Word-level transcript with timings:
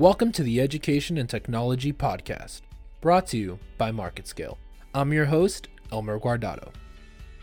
Welcome 0.00 0.32
to 0.32 0.42
the 0.42 0.62
Education 0.62 1.18
and 1.18 1.28
Technology 1.28 1.92
Podcast, 1.92 2.62
brought 3.02 3.26
to 3.26 3.36
you 3.36 3.58
by 3.76 3.92
MarketScale. 3.92 4.56
I'm 4.94 5.12
your 5.12 5.26
host, 5.26 5.68
Elmer 5.92 6.18
Guardado. 6.18 6.72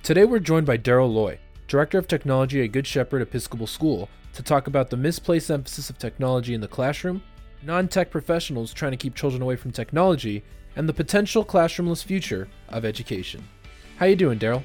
Today 0.02 0.26
we're 0.26 0.40
joined 0.40 0.66
by 0.66 0.80
Darryl 0.80 1.14
Loy, 1.14 1.38
Director 1.68 2.00
of 2.00 2.08
Technology 2.08 2.64
at 2.64 2.72
Good 2.72 2.88
Shepherd 2.88 3.22
Episcopal 3.22 3.68
School, 3.68 4.10
to 4.34 4.42
talk 4.42 4.66
about 4.66 4.90
the 4.90 4.98
misplaced 4.98 5.52
emphasis 5.52 5.92
of 5.92 6.00
technology 6.00 6.56
in 6.56 6.62
the 6.62 6.68
classroom, 6.68 7.22
non 7.62 7.88
tech 7.88 8.10
professionals 8.10 8.74
trying 8.74 8.90
to 8.92 8.98
keep 8.98 9.14
children 9.14 9.44
away 9.44 9.56
from 9.56 9.70
technology, 9.70 10.44
and 10.76 10.90
the 10.90 10.94
potential 10.94 11.46
classroomless 11.46 12.04
future 12.04 12.48
of 12.70 12.86
education. 12.86 13.48
How 13.98 14.08
you 14.08 14.16
doing, 14.16 14.40
Darryl? 14.40 14.64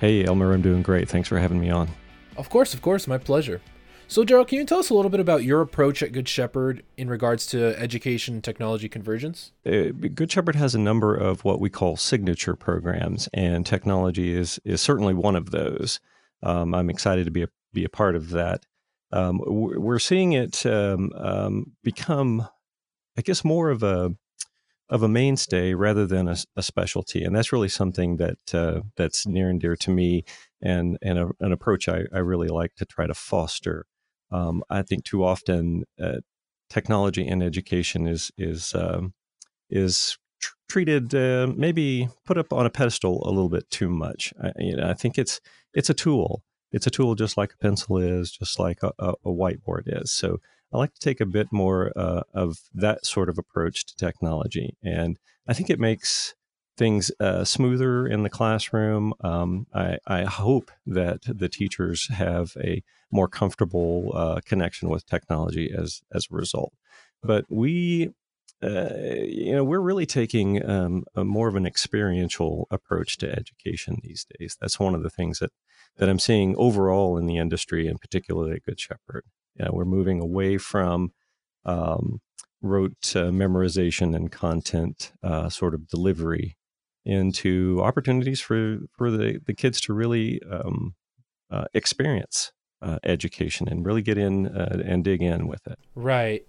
Hey, 0.00 0.24
Elmer, 0.24 0.52
I'm 0.52 0.60
doing 0.60 0.82
great. 0.82 1.08
Thanks 1.08 1.28
for 1.28 1.38
having 1.38 1.60
me 1.60 1.70
on. 1.70 1.88
Of 2.36 2.50
course, 2.50 2.74
of 2.74 2.82
course, 2.82 3.06
my 3.06 3.18
pleasure. 3.18 3.60
So, 4.12 4.26
Darryl, 4.26 4.46
can 4.46 4.58
you 4.58 4.66
tell 4.66 4.78
us 4.78 4.90
a 4.90 4.94
little 4.94 5.10
bit 5.10 5.20
about 5.20 5.42
your 5.42 5.62
approach 5.62 6.02
at 6.02 6.12
Good 6.12 6.28
Shepherd 6.28 6.82
in 6.98 7.08
regards 7.08 7.46
to 7.46 7.74
education 7.80 8.34
and 8.34 8.44
technology 8.44 8.86
convergence? 8.86 9.52
Uh, 9.64 9.84
Good 10.14 10.30
Shepherd 10.30 10.54
has 10.54 10.74
a 10.74 10.78
number 10.78 11.14
of 11.16 11.46
what 11.46 11.60
we 11.60 11.70
call 11.70 11.96
signature 11.96 12.54
programs, 12.54 13.30
and 13.32 13.64
technology 13.64 14.36
is 14.36 14.60
is 14.66 14.82
certainly 14.82 15.14
one 15.14 15.34
of 15.34 15.50
those. 15.50 15.98
Um, 16.42 16.74
I'm 16.74 16.90
excited 16.90 17.24
to 17.24 17.30
be 17.30 17.44
a 17.44 17.48
be 17.72 17.84
a 17.84 17.88
part 17.88 18.14
of 18.14 18.28
that. 18.32 18.66
Um, 19.12 19.40
we're 19.46 19.98
seeing 19.98 20.32
it 20.34 20.66
um, 20.66 21.10
um, 21.16 21.72
become, 21.82 22.46
I 23.16 23.22
guess, 23.22 23.42
more 23.42 23.70
of 23.70 23.82
a 23.82 24.14
of 24.90 25.02
a 25.02 25.08
mainstay 25.08 25.72
rather 25.72 26.06
than 26.06 26.28
a, 26.28 26.36
a 26.54 26.62
specialty, 26.62 27.24
and 27.24 27.34
that's 27.34 27.50
really 27.50 27.70
something 27.70 28.18
that 28.18 28.54
uh, 28.54 28.82
that's 28.94 29.26
near 29.26 29.48
and 29.48 29.58
dear 29.58 29.74
to 29.76 29.90
me, 29.90 30.24
and 30.60 30.98
and 31.00 31.18
a, 31.18 31.30
an 31.40 31.50
approach 31.50 31.88
I, 31.88 32.02
I 32.12 32.18
really 32.18 32.48
like 32.48 32.74
to 32.74 32.84
try 32.84 33.06
to 33.06 33.14
foster. 33.14 33.86
Um, 34.32 34.62
I 34.70 34.82
think 34.82 35.04
too 35.04 35.24
often 35.24 35.84
uh, 36.02 36.20
technology 36.70 37.26
and 37.28 37.42
education 37.42 38.06
is 38.06 38.32
is 38.38 38.74
um, 38.74 39.14
is 39.70 40.16
tr- 40.40 40.54
treated 40.68 41.14
uh, 41.14 41.52
maybe 41.54 42.08
put 42.24 42.38
up 42.38 42.52
on 42.52 42.66
a 42.66 42.70
pedestal 42.70 43.22
a 43.26 43.30
little 43.30 43.50
bit 43.50 43.70
too 43.70 43.90
much. 43.90 44.32
I, 44.42 44.52
you 44.58 44.76
know, 44.76 44.88
I 44.88 44.94
think 44.94 45.18
it's 45.18 45.40
it's 45.74 45.90
a 45.90 45.94
tool. 45.94 46.42
It's 46.72 46.86
a 46.86 46.90
tool 46.90 47.14
just 47.14 47.36
like 47.36 47.52
a 47.52 47.58
pencil 47.58 47.98
is, 47.98 48.30
just 48.30 48.58
like 48.58 48.78
a, 48.82 48.92
a, 48.98 49.10
a 49.24 49.30
whiteboard 49.30 49.82
is. 49.86 50.10
So 50.10 50.38
I 50.72 50.78
like 50.78 50.94
to 50.94 51.00
take 51.00 51.20
a 51.20 51.26
bit 51.26 51.48
more 51.52 51.92
uh, 51.94 52.22
of 52.32 52.56
that 52.72 53.04
sort 53.04 53.28
of 53.28 53.36
approach 53.36 53.84
to 53.86 53.96
technology, 53.96 54.76
and 54.82 55.18
I 55.46 55.52
think 55.52 55.68
it 55.68 55.78
makes 55.78 56.34
things 56.76 57.10
uh, 57.20 57.44
smoother 57.44 58.06
in 58.06 58.22
the 58.22 58.30
classroom. 58.30 59.14
Um, 59.20 59.66
I, 59.74 59.98
I, 60.06 60.24
hope 60.24 60.70
that 60.86 61.20
the 61.26 61.48
teachers 61.48 62.08
have 62.08 62.52
a 62.62 62.82
more 63.10 63.28
comfortable 63.28 64.12
uh, 64.14 64.40
connection 64.44 64.88
with 64.88 65.06
technology 65.06 65.70
as 65.76 66.02
as 66.12 66.28
a 66.30 66.34
result. 66.34 66.72
But 67.22 67.44
we, 67.50 68.10
uh, 68.62 68.88
you 69.22 69.52
know, 69.52 69.64
we're 69.64 69.80
really 69.80 70.06
taking 70.06 70.68
um, 70.68 71.04
more 71.14 71.48
of 71.48 71.56
an 71.56 71.66
experiential 71.66 72.66
approach 72.70 73.18
to 73.18 73.30
education 73.30 74.00
these 74.02 74.26
days. 74.38 74.56
That's 74.60 74.80
one 74.80 74.94
of 74.94 75.02
the 75.02 75.10
things 75.10 75.38
that 75.40 75.50
that 75.98 76.08
I'm 76.08 76.18
seeing 76.18 76.56
overall 76.56 77.18
in 77.18 77.26
the 77.26 77.36
industry, 77.36 77.86
and 77.86 78.00
particularly 78.00 78.52
at 78.52 78.64
Good 78.64 78.80
Shepherd. 78.80 79.24
You 79.56 79.66
know, 79.66 79.72
we're 79.74 79.84
moving 79.84 80.22
away 80.22 80.56
from 80.56 81.12
um, 81.66 82.20
rote 82.62 83.14
uh, 83.14 83.30
memorization 83.30 84.16
and 84.16 84.32
content 84.32 85.12
uh, 85.22 85.50
sort 85.50 85.74
of 85.74 85.88
delivery 85.88 86.56
into 87.04 87.80
opportunities 87.82 88.40
for 88.40 88.78
for 88.96 89.10
the 89.10 89.40
the 89.46 89.54
kids 89.54 89.80
to 89.82 89.92
really 89.92 90.40
um, 90.50 90.94
uh, 91.50 91.64
experience 91.74 92.52
uh, 92.80 92.98
education 93.04 93.68
and 93.68 93.86
really 93.86 94.02
get 94.02 94.18
in 94.18 94.46
uh, 94.46 94.82
and 94.84 95.04
dig 95.04 95.22
in 95.22 95.46
with 95.46 95.66
it. 95.66 95.78
Right. 95.94 96.46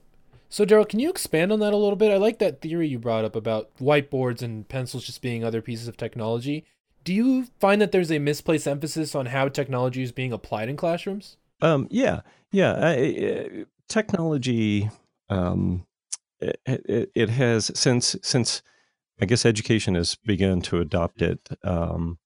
So, 0.50 0.66
Darryl, 0.66 0.88
can 0.88 1.00
you 1.00 1.10
expand 1.10 1.52
on 1.52 1.60
that 1.62 1.74
a 1.74 1.78
little 1.78 1.96
bit? 1.96 2.12
I 2.12 2.18
like 2.18 2.38
that 2.40 2.62
theory 2.62 2.88
you 2.88 3.00
brought 3.00 3.26
up 3.26 3.36
about 3.36 3.76
whiteboards 3.78 4.44
and 4.44 4.68
pencils 4.68 5.04
just 5.04 5.22
being 5.22 5.44
other 5.44 5.64
pieces 5.64 5.88
of 5.88 5.98
technology. 5.98 6.66
Do 7.04 7.14
you 7.14 7.48
find 7.60 7.82
that 7.82 7.92
there's 7.92 8.12
a 8.12 8.20
misplaced 8.20 8.68
emphasis 8.68 9.16
on 9.16 9.26
how 9.28 9.48
technology 9.48 10.04
is 10.04 10.12
being 10.12 10.32
applied 10.32 10.70
in 10.70 10.78
classrooms? 10.78 11.38
Um, 11.62 11.88
yeah, 11.90 12.22
yeah. 12.52 12.74
I, 12.74 12.92
I, 12.92 13.66
technology, 13.90 14.90
um, 15.30 15.86
it, 16.40 16.60
it, 16.66 17.12
it, 17.16 17.30
has 17.30 17.72
since 17.74 18.16
since 18.22 18.62
I 19.24 19.26
guess 19.26 19.46
education 19.46 19.96
has 19.96 20.16
begun 20.16 20.60
to 20.64 20.82
adopt 20.82 21.22
it. 21.22 21.48
Um, 21.64 22.18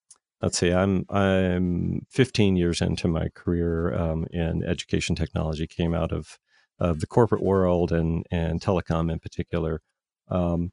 let's 0.42 0.58
see, 0.58 0.74
I'm 0.74 1.06
I'm 1.12 2.08
15 2.10 2.56
years 2.56 2.82
into 2.82 3.08
my 3.08 3.30
career 3.36 3.94
um, 3.94 4.26
in 4.32 4.64
education 4.64 5.16
technology. 5.16 5.68
Came 5.68 5.94
out 5.94 6.12
of 6.12 6.40
of 6.80 7.00
the 7.00 7.06
corporate 7.06 7.44
world 7.44 7.92
and 7.92 8.26
and 8.32 8.60
telecom 8.60 9.12
in 9.12 9.20
particular, 9.20 9.82
um, 10.30 10.72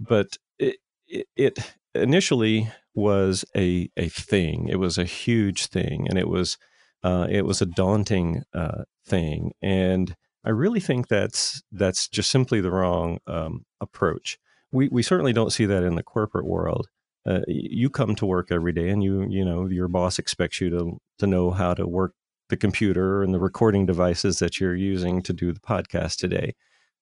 but 0.00 0.38
it, 0.58 0.76
it, 1.06 1.26
it 1.36 1.58
initially 1.94 2.72
was 2.94 3.44
a 3.54 3.90
a 3.98 4.08
thing. 4.08 4.68
It 4.68 4.76
was 4.76 4.96
a 4.96 5.04
huge 5.04 5.66
thing, 5.66 6.06
and 6.08 6.18
it 6.18 6.28
was 6.28 6.56
uh, 7.02 7.26
it 7.28 7.44
was 7.44 7.60
a 7.60 7.66
daunting 7.66 8.42
uh, 8.54 8.84
thing. 9.06 9.52
And 9.60 10.16
I 10.46 10.48
really 10.48 10.80
think 10.80 11.08
that's 11.08 11.62
that's 11.70 12.08
just 12.08 12.30
simply 12.30 12.62
the 12.62 12.70
wrong 12.70 13.18
um, 13.26 13.66
approach 13.82 14.38
we, 14.72 14.88
we 14.88 15.02
certainly 15.02 15.32
don't 15.32 15.52
see 15.52 15.66
that 15.66 15.82
in 15.82 15.94
the 15.94 16.02
corporate 16.02 16.46
world. 16.46 16.88
Uh, 17.26 17.40
you 17.46 17.90
come 17.90 18.14
to 18.14 18.26
work 18.26 18.50
every 18.50 18.72
day 18.72 18.88
and 18.88 19.02
you 19.02 19.26
you 19.28 19.44
know 19.44 19.66
your 19.66 19.88
boss 19.88 20.18
expects 20.18 20.60
you 20.60 20.70
to 20.70 20.98
to 21.18 21.26
know 21.26 21.50
how 21.50 21.74
to 21.74 21.86
work 21.86 22.14
the 22.48 22.56
computer 22.56 23.22
and 23.22 23.34
the 23.34 23.40
recording 23.40 23.84
devices 23.84 24.38
that 24.38 24.58
you're 24.58 24.74
using 24.74 25.20
to 25.22 25.32
do 25.32 25.52
the 25.52 25.60
podcast 25.60 26.16
today. 26.16 26.54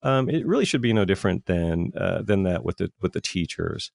Um, 0.02 0.28
it 0.28 0.46
really 0.46 0.64
should 0.64 0.80
be 0.80 0.92
no 0.92 1.04
different 1.04 1.46
than 1.46 1.92
uh, 1.96 2.22
than 2.22 2.42
that 2.42 2.64
with 2.64 2.78
the 2.78 2.90
with 3.00 3.12
the 3.12 3.20
teachers. 3.20 3.90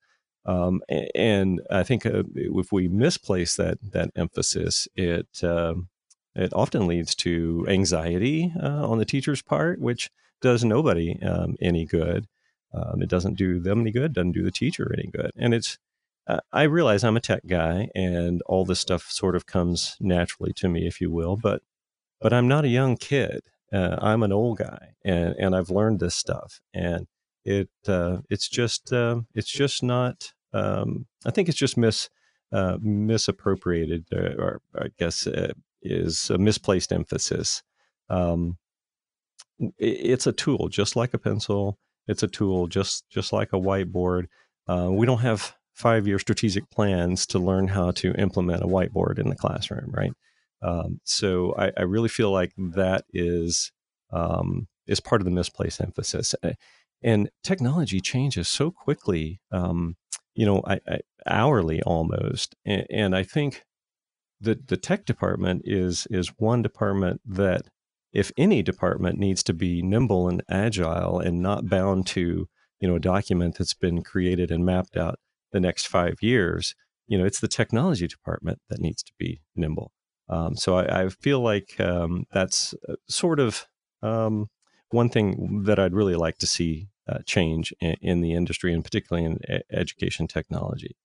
Um, 0.45 0.81
and 1.13 1.61
I 1.69 1.83
think 1.83 2.05
uh, 2.05 2.23
if 2.35 2.71
we 2.71 2.87
misplace 2.87 3.55
that 3.57 3.77
that 3.91 4.11
emphasis, 4.15 4.87
it 4.95 5.43
um, 5.43 5.89
it 6.35 6.53
often 6.53 6.87
leads 6.87 7.13
to 7.15 7.65
anxiety 7.67 8.53
uh, 8.61 8.87
on 8.89 8.97
the 8.97 9.05
teacher's 9.05 9.41
part, 9.41 9.79
which 9.79 10.09
does 10.41 10.63
nobody 10.63 11.21
um, 11.21 11.55
any 11.61 11.85
good. 11.85 12.27
Um, 12.73 13.01
it 13.01 13.09
doesn't 13.09 13.35
do 13.35 13.59
them 13.59 13.81
any 13.81 13.91
good, 13.91 14.13
doesn't 14.13 14.31
do 14.31 14.43
the 14.43 14.51
teacher 14.51 14.91
any 14.93 15.09
good. 15.09 15.31
And 15.35 15.53
it's, 15.53 15.77
uh, 16.27 16.39
I 16.51 16.63
realize 16.63 17.03
I'm 17.03 17.17
a 17.17 17.21
tech 17.21 17.45
guy 17.47 17.89
and 17.95 18.41
all 18.45 18.65
this 18.65 18.79
stuff 18.79 19.09
sort 19.09 19.35
of 19.35 19.45
comes 19.45 19.97
naturally 19.99 20.53
to 20.53 20.69
me, 20.69 20.87
if 20.87 21.01
you 21.01 21.11
will, 21.11 21.35
but, 21.35 21.61
but 22.21 22.31
I'm 22.31 22.47
not 22.47 22.65
a 22.65 22.69
young 22.69 22.97
kid. 22.97 23.41
Uh, 23.73 23.97
I'm 24.01 24.23
an 24.23 24.31
old 24.31 24.57
guy 24.57 24.95
and, 25.03 25.35
and 25.37 25.55
I've 25.55 25.69
learned 25.69 25.99
this 25.99 26.15
stuff 26.15 26.61
and 26.73 27.07
it, 27.43 27.69
uh, 27.87 28.17
it's 28.29 28.47
just, 28.47 28.93
uh, 28.93 29.21
it's 29.33 29.51
just 29.51 29.81
not, 29.81 30.33
um, 30.53 31.07
I 31.25 31.31
think 31.31 31.49
it's 31.49 31.57
just 31.57 31.77
mis, 31.77 32.09
uh, 32.51 32.77
misappropriated 32.81 34.05
uh, 34.13 34.35
or, 34.37 34.61
or 34.75 34.83
I 34.83 34.87
guess 34.99 35.27
is 35.81 36.29
a 36.29 36.37
misplaced 36.37 36.91
emphasis. 36.91 37.63
Um, 38.09 38.57
it's 39.77 40.27
a 40.27 40.33
tool 40.33 40.67
just 40.67 40.95
like 40.95 41.13
a 41.13 41.17
pencil 41.17 41.77
it's 42.07 42.23
a 42.23 42.27
tool 42.27 42.67
just 42.67 43.09
just 43.09 43.33
like 43.33 43.53
a 43.53 43.59
whiteboard. 43.59 44.25
Uh, 44.67 44.89
we 44.91 45.05
don't 45.05 45.19
have 45.19 45.53
five 45.73 46.07
year 46.07 46.19
strategic 46.19 46.69
plans 46.69 47.25
to 47.27 47.39
learn 47.39 47.67
how 47.67 47.91
to 47.91 48.13
implement 48.13 48.63
a 48.63 48.67
whiteboard 48.67 49.19
in 49.19 49.29
the 49.29 49.35
classroom, 49.35 49.89
right? 49.91 50.13
Um, 50.61 50.99
so 51.03 51.55
I, 51.57 51.71
I, 51.75 51.81
really 51.83 52.09
feel 52.09 52.31
like 52.31 52.51
that 52.55 53.05
is 53.11 53.71
um, 54.11 54.67
is 54.85 54.99
part 54.99 55.19
of 55.19 55.25
the 55.25 55.31
misplaced 55.31 55.81
emphasis. 55.81 56.35
And 57.01 57.31
technology 57.43 57.99
changes 57.99 58.47
so 58.47 58.69
quickly, 58.69 59.41
um, 59.51 59.95
you 60.35 60.45
know, 60.45 60.61
I, 60.67 60.79
I, 60.87 60.99
hourly 61.25 61.81
almost. 61.81 62.55
And, 62.63 62.85
and 62.91 63.15
I 63.15 63.23
think 63.23 63.63
that 64.39 64.67
the 64.67 64.77
tech 64.77 65.05
department 65.05 65.63
is 65.65 66.07
is 66.09 66.33
one 66.37 66.61
department 66.61 67.21
that 67.25 67.63
if 68.13 68.31
any 68.37 68.61
department 68.61 69.17
needs 69.17 69.43
to 69.43 69.53
be 69.53 69.81
nimble 69.81 70.27
and 70.27 70.43
agile 70.49 71.19
and 71.19 71.41
not 71.41 71.69
bound 71.69 72.05
to 72.07 72.47
you 72.79 72.87
know 72.87 72.95
a 72.95 72.99
document 72.99 73.57
that's 73.57 73.73
been 73.73 74.01
created 74.03 74.51
and 74.51 74.65
mapped 74.65 74.97
out 74.97 75.19
the 75.51 75.59
next 75.59 75.87
five 75.87 76.15
years 76.21 76.75
you 77.07 77.17
know 77.17 77.25
it's 77.25 77.39
the 77.39 77.47
technology 77.47 78.07
department 78.07 78.59
that 78.69 78.79
needs 78.79 79.03
to 79.03 79.11
be 79.17 79.41
nimble 79.55 79.91
um, 80.29 80.55
so 80.55 80.77
I, 80.77 81.03
I, 81.03 81.09
feel 81.09 81.41
like 81.41 81.77
um, 81.79 82.23
that's 82.31 82.73
uh, 82.87 82.95
sort 83.09 83.39
of 83.39 83.67
um, 84.01 84.47
one 84.89 85.09
thing 85.09 85.63
that 85.65 85.77
I'd 85.77 85.93
really 85.93 86.15
like 86.15 86.37
to 86.37 86.47
see 86.47 86.87
uh, 87.07 87.19
change 87.25 87.73
in, 87.81 87.97
in, 88.01 88.21
the 88.21 88.33
industry 88.33 88.73
and 88.73 88.83
particularly 88.83 89.25
in 89.25 89.39
education 89.71 90.27
technology. 90.27 90.95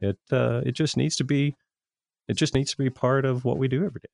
It 0.00 0.18
uh, 0.32 0.62
it 0.66 0.72
just 0.72 0.96
needs 0.96 1.14
to 1.16 1.24
be 1.24 1.54
it 2.26 2.34
just 2.34 2.54
needs 2.54 2.72
to 2.72 2.76
be 2.76 2.90
part 2.90 3.24
of 3.24 3.44
what 3.44 3.58
we 3.58 3.68
do 3.68 3.84
every 3.84 4.00
day. 4.00 4.10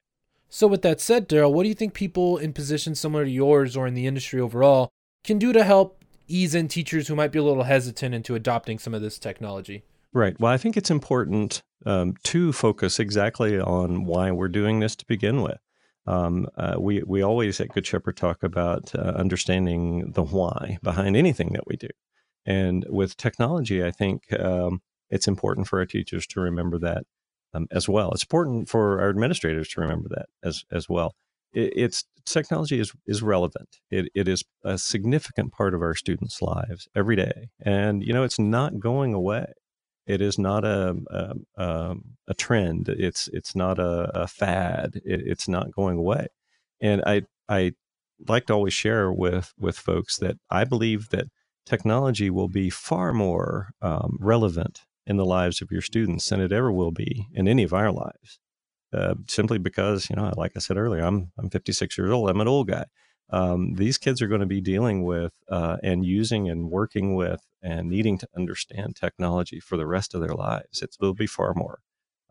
So, 0.50 0.66
with 0.66 0.82
that 0.82 1.00
said, 1.00 1.28
Darryl, 1.28 1.52
what 1.52 1.64
do 1.64 1.68
you 1.68 1.74
think 1.74 1.92
people 1.92 2.38
in 2.38 2.52
positions 2.52 2.98
similar 2.98 3.24
to 3.24 3.30
yours 3.30 3.76
or 3.76 3.86
in 3.86 3.94
the 3.94 4.06
industry 4.06 4.40
overall 4.40 4.88
can 5.24 5.38
do 5.38 5.52
to 5.52 5.62
help 5.62 6.02
ease 6.26 6.54
in 6.54 6.68
teachers 6.68 7.08
who 7.08 7.14
might 7.14 7.32
be 7.32 7.38
a 7.38 7.42
little 7.42 7.64
hesitant 7.64 8.14
into 8.14 8.34
adopting 8.34 8.78
some 8.78 8.94
of 8.94 9.02
this 9.02 9.18
technology? 9.18 9.82
Right. 10.12 10.38
Well, 10.40 10.52
I 10.52 10.56
think 10.56 10.76
it's 10.76 10.90
important 10.90 11.62
um, 11.84 12.14
to 12.24 12.52
focus 12.52 12.98
exactly 12.98 13.60
on 13.60 14.04
why 14.04 14.30
we're 14.30 14.48
doing 14.48 14.80
this 14.80 14.96
to 14.96 15.06
begin 15.06 15.42
with. 15.42 15.58
um, 16.06 16.48
uh, 16.56 16.76
we 16.78 17.02
we 17.06 17.22
always 17.22 17.60
at 17.60 17.68
Good 17.68 17.86
Shepherd 17.86 18.16
talk 18.16 18.42
about 18.42 18.94
uh, 18.94 19.00
understanding 19.16 20.12
the 20.12 20.22
why 20.22 20.78
behind 20.82 21.16
anything 21.16 21.50
that 21.52 21.66
we 21.66 21.76
do, 21.76 21.88
and 22.46 22.86
with 22.88 23.18
technology, 23.18 23.84
I 23.84 23.90
think 23.90 24.32
um, 24.32 24.80
it's 25.10 25.28
important 25.28 25.68
for 25.68 25.78
our 25.78 25.86
teachers 25.86 26.26
to 26.28 26.40
remember 26.40 26.78
that 26.78 27.04
um, 27.54 27.66
as 27.70 27.88
well. 27.88 28.12
It's 28.12 28.22
important 28.22 28.68
for 28.68 29.00
our 29.00 29.10
administrators 29.10 29.68
to 29.70 29.80
remember 29.80 30.08
that 30.10 30.26
as 30.42 30.64
as 30.70 30.88
well. 30.88 31.14
It, 31.52 31.72
it's 31.76 32.04
technology 32.26 32.78
is 32.78 32.92
is 33.06 33.22
relevant. 33.22 33.78
It 33.90 34.10
it 34.14 34.28
is 34.28 34.44
a 34.64 34.78
significant 34.78 35.52
part 35.52 35.74
of 35.74 35.82
our 35.82 35.94
students' 35.94 36.42
lives 36.42 36.88
every 36.94 37.16
day, 37.16 37.48
and 37.60 38.02
you 38.02 38.12
know 38.12 38.22
it's 38.22 38.38
not 38.38 38.78
going 38.80 39.14
away. 39.14 39.52
It 40.06 40.22
is 40.22 40.38
not 40.38 40.64
a 40.64 40.96
a, 41.10 41.62
um, 41.62 42.16
a 42.26 42.34
trend. 42.34 42.88
It's 42.88 43.28
it's 43.32 43.54
not 43.54 43.78
a, 43.78 44.22
a 44.22 44.26
fad. 44.26 44.96
It, 45.04 45.22
it's 45.26 45.48
not 45.48 45.72
going 45.72 45.98
away. 45.98 46.28
And 46.80 47.02
I 47.06 47.22
I 47.48 47.72
like 48.26 48.46
to 48.46 48.54
always 48.54 48.74
share 48.74 49.12
with 49.12 49.52
with 49.58 49.78
folks 49.78 50.16
that 50.18 50.36
I 50.50 50.64
believe 50.64 51.10
that 51.10 51.26
technology 51.66 52.30
will 52.30 52.48
be 52.48 52.70
far 52.70 53.12
more 53.12 53.70
um, 53.82 54.16
relevant 54.20 54.82
in 55.08 55.16
the 55.16 55.24
lives 55.24 55.60
of 55.60 55.72
your 55.72 55.82
students 55.82 56.28
than 56.28 56.40
it 56.40 56.52
ever 56.52 56.70
will 56.70 56.92
be 56.92 57.26
in 57.34 57.48
any 57.48 57.64
of 57.64 57.72
our 57.72 57.90
lives. 57.90 58.38
Uh, 58.92 59.14
simply 59.26 59.58
because 59.58 60.08
you 60.08 60.16
know, 60.16 60.32
like 60.36 60.52
I 60.56 60.60
said 60.60 60.76
earlier, 60.76 61.02
I'm 61.02 61.32
I'm 61.38 61.50
56 61.50 61.98
years 61.98 62.10
old. 62.10 62.30
I'm 62.30 62.40
an 62.40 62.48
old 62.48 62.68
guy 62.68 62.84
um, 63.30 63.74
these 63.74 63.98
kids 63.98 64.22
are 64.22 64.28
going 64.28 64.40
to 64.40 64.46
be 64.46 64.60
dealing 64.60 65.04
with 65.04 65.32
uh, 65.50 65.76
and 65.82 66.04
using 66.04 66.48
and 66.48 66.70
working 66.70 67.14
with 67.14 67.42
and 67.62 67.88
needing 67.88 68.16
to 68.18 68.28
understand 68.36 68.96
technology 68.96 69.60
for 69.60 69.76
the 69.76 69.86
rest 69.86 70.14
of 70.14 70.20
their 70.20 70.34
lives. 70.34 70.82
It 70.82 70.96
will 71.00 71.14
be 71.14 71.26
far 71.26 71.52
more 71.54 71.80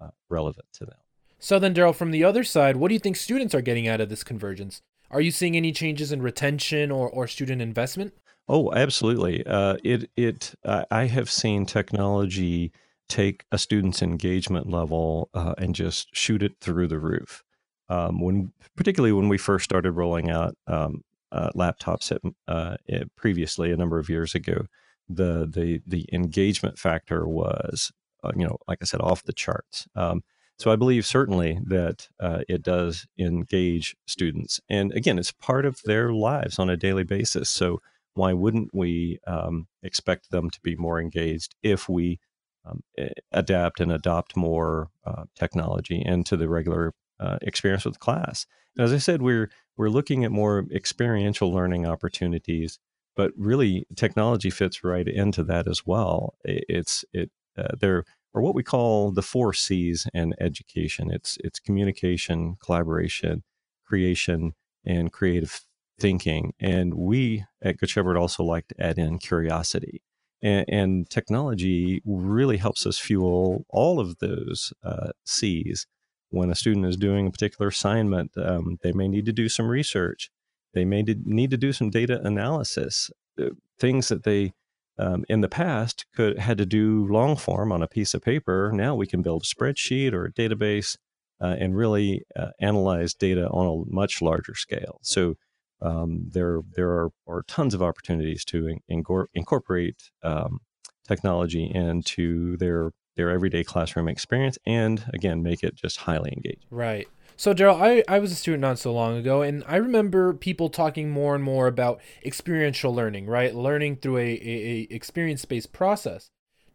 uh, 0.02 0.10
relevant 0.30 0.68
to 0.74 0.86
them. 0.86 0.98
So 1.40 1.60
then, 1.60 1.76
Darryl, 1.76 1.94
from 1.94 2.12
the 2.12 2.24
other 2.24 2.44
side, 2.44 2.78
what 2.78 2.88
do 2.88 2.96
you 2.96 3.00
think 3.00 3.16
students 3.16 3.54
are 3.54 3.62
getting 3.62 3.88
out 3.88 4.02
of 4.02 4.10
this 4.10 4.24
convergence? 4.24 4.82
Are 5.12 5.22
you 5.22 5.30
seeing 5.30 5.56
any 5.56 5.72
changes 5.72 6.12
in 6.12 6.22
retention 6.22 6.92
or, 6.92 7.08
or 7.08 7.28
student 7.28 7.62
investment? 7.62 8.14
Oh, 8.50 8.72
absolutely. 8.74 9.46
Uh, 9.46 9.78
it 9.84 10.10
it 10.16 10.56
I 10.64 11.06
have 11.06 11.30
seen 11.30 11.66
technology 11.66 12.72
take 13.10 13.46
a 13.52 13.58
student's 13.58 14.02
engagement 14.02 14.70
level 14.70 15.30
uh, 15.34 15.54
and 15.58 15.76
just 15.76 16.10
shoot 16.16 16.44
it 16.44 16.54
through 16.62 16.88
the 16.88 17.00
roof 17.00 17.44
um, 17.90 18.20
when 18.22 18.52
particularly 18.76 19.14
when 19.14 19.30
we 19.30 19.38
first 19.38 19.66
started 19.66 19.92
rolling 19.92 20.30
out 20.30 20.56
um, 20.68 21.04
uh, 21.32 21.50
laptops 21.56 22.12
at, 22.12 22.22
uh, 22.48 22.78
it, 22.86 23.14
previously 23.16 23.72
a 23.72 23.78
number 23.78 24.00
of 24.00 24.10
years 24.10 24.36
ago, 24.36 24.66
the 25.10 25.48
the 25.50 25.82
the 25.88 26.06
engagement 26.12 26.78
factor 26.78 27.28
was 27.28 27.92
uh, 28.24 28.32
you 28.36 28.46
know 28.46 28.58
like 28.68 28.80
I 28.82 28.86
said 28.86 29.02
off 29.02 29.24
the 29.24 29.34
charts. 29.34 29.88
Um, 29.96 30.24
so 30.60 30.72
I 30.72 30.76
believe 30.76 31.06
certainly 31.06 31.60
that 31.68 32.10
uh, 32.20 32.40
it 32.50 32.64
does 32.64 33.06
engage 33.20 33.96
students, 34.08 34.60
and 34.70 34.92
again, 34.94 35.20
it's 35.20 35.32
part 35.32 35.66
of 35.66 35.82
their 35.86 36.12
lives 36.12 36.60
on 36.60 36.70
a 36.70 36.78
daily 36.78 37.04
basis. 37.04 37.50
So 37.50 37.80
why 38.18 38.34
wouldn't 38.34 38.70
we 38.74 39.20
um, 39.28 39.68
expect 39.84 40.32
them 40.32 40.50
to 40.50 40.60
be 40.62 40.76
more 40.76 41.00
engaged 41.00 41.56
if 41.64 41.88
we 41.88 42.20
um, 42.66 42.84
adapt 43.32 43.80
and 43.80 43.92
adopt 43.92 44.36
more 44.36 44.90
uh, 45.06 45.24
technology 45.36 46.02
into 46.06 46.36
the 46.36 46.50
regular 46.50 46.94
uh, 47.20 47.38
experience 47.42 47.86
with 47.86 48.00
class. 48.00 48.46
And 48.76 48.84
as 48.84 48.94
I 48.94 48.98
said, 48.98 49.22
we're 49.22 49.50
we're 49.78 49.90
looking 49.90 50.24
at 50.24 50.32
more 50.32 50.66
experiential 50.72 51.52
learning 51.52 51.86
opportunities, 51.86 52.80
but 53.16 53.32
really 53.38 53.86
technology 53.96 54.50
fits 54.50 54.84
right 54.84 55.08
into 55.08 55.44
that 55.44 55.68
as 55.68 55.86
well. 55.86 56.36
It's 56.44 57.06
it 57.14 57.32
uh, 57.58 57.76
there 57.80 58.04
are 58.36 58.42
what 58.42 58.56
we 58.56 58.64
call 58.64 59.12
the 59.12 59.22
four 59.22 59.54
C's 59.54 60.08
in 60.14 60.34
education. 60.40 61.10
It's 61.12 61.38
it's 61.44 61.60
communication, 61.60 62.58
collaboration, 62.64 63.44
creation, 63.86 64.54
and 64.86 65.12
creative 65.12 65.62
thinking. 66.00 66.54
And 66.60 66.94
we 66.94 67.46
at 67.62 67.78
Good 67.78 67.90
Shepherd 67.90 68.18
also 68.18 68.44
like 68.44 68.68
to 68.70 68.76
add 68.80 68.98
in 68.98 69.20
curiosity. 69.20 70.02
And, 70.42 70.66
and 70.68 71.10
technology 71.10 72.02
really 72.06 72.58
helps 72.58 72.86
us 72.86 73.00
fuel 73.00 73.66
all 73.70 74.00
of 74.00 74.20
those 74.20 74.72
uh, 74.84 75.10
C's 75.26 75.88
when 76.30 76.52
a 76.52 76.56
student 76.56 76.86
is 76.86 76.98
doing 76.98 77.28
a 77.28 77.32
particular 77.32 77.70
assignment, 77.70 78.32
um, 78.38 78.78
they 78.82 78.92
may 78.92 79.08
need 79.08 79.26
to 79.26 79.34
do 79.34 79.48
some 79.50 79.68
research. 79.68 80.30
They 80.74 80.86
may 80.86 81.04
need 81.04 81.52
to 81.52 81.58
do 81.58 81.74
some 81.74 81.90
data 81.90 82.22
analysis, 82.24 83.10
uh, 83.42 83.50
things 83.80 84.10
that 84.10 84.24
they 84.24 84.54
um, 85.00 85.26
in 85.30 85.42
the 85.42 85.50
past 85.50 86.06
could 86.16 86.40
had 86.40 86.58
to 86.58 86.66
do 86.66 87.08
long 87.08 87.38
form 87.38 87.72
on 87.72 87.84
a 87.84 87.88
piece 87.88 88.14
of 88.14 88.22
paper. 88.22 88.72
Now 88.74 88.96
we 88.96 89.08
can 89.08 89.22
build 89.22 89.44
a 89.44 89.46
spreadsheet 89.46 90.12
or 90.12 90.26
a 90.26 90.34
database 90.34 90.98
uh, 91.40 91.56
and 91.60 91.78
really 91.78 92.24
uh, 92.36 92.50
analyze 92.60 93.14
data 93.14 93.48
on 93.50 93.68
a 93.68 93.94
much 93.94 94.22
larger 94.22 94.56
scale. 94.56 95.00
So 95.04 95.36
um, 95.82 96.26
there 96.32 96.62
there 96.76 96.90
are, 96.90 97.10
are, 97.28 97.44
tons 97.44 97.74
of 97.74 97.82
opportunities 97.82 98.44
to 98.46 98.68
in, 98.68 99.02
incorporate 99.34 100.10
um, 100.24 100.60
technology 101.08 101.72
into 101.74 102.58
their 102.58 102.92
their 103.16 103.30
everyday 103.30 103.64
classroom 103.64 104.08
experience 104.08 104.58
and 104.66 105.06
again 105.14 105.42
make 105.44 105.64
it 105.64 105.76
just 105.76 105.98
highly 105.98 106.32
engaging. 106.36 106.68
Right. 106.70 107.08
So 107.36 107.54
darryl 107.54 107.80
I, 107.82 108.04
I 108.08 108.20
was 108.20 108.32
a 108.32 108.36
student 108.36 108.62
not 108.62 108.80
so 108.80 108.92
long 108.92 109.16
ago 109.16 109.44
and 109.44 109.64
i 109.68 109.76
remember 109.76 110.34
people 110.34 110.70
talking 110.70 111.10
more 111.10 111.36
and 111.36 111.44
more 111.44 111.68
about 111.68 112.02
experiential 112.26 112.94
learning 112.94 113.28
right? 113.28 113.54
Learning 113.54 113.96
through 113.96 114.18
a, 114.18 114.22
a, 114.22 114.28
a 114.32 114.88
experience-based 114.90 115.72
process. 115.72 116.30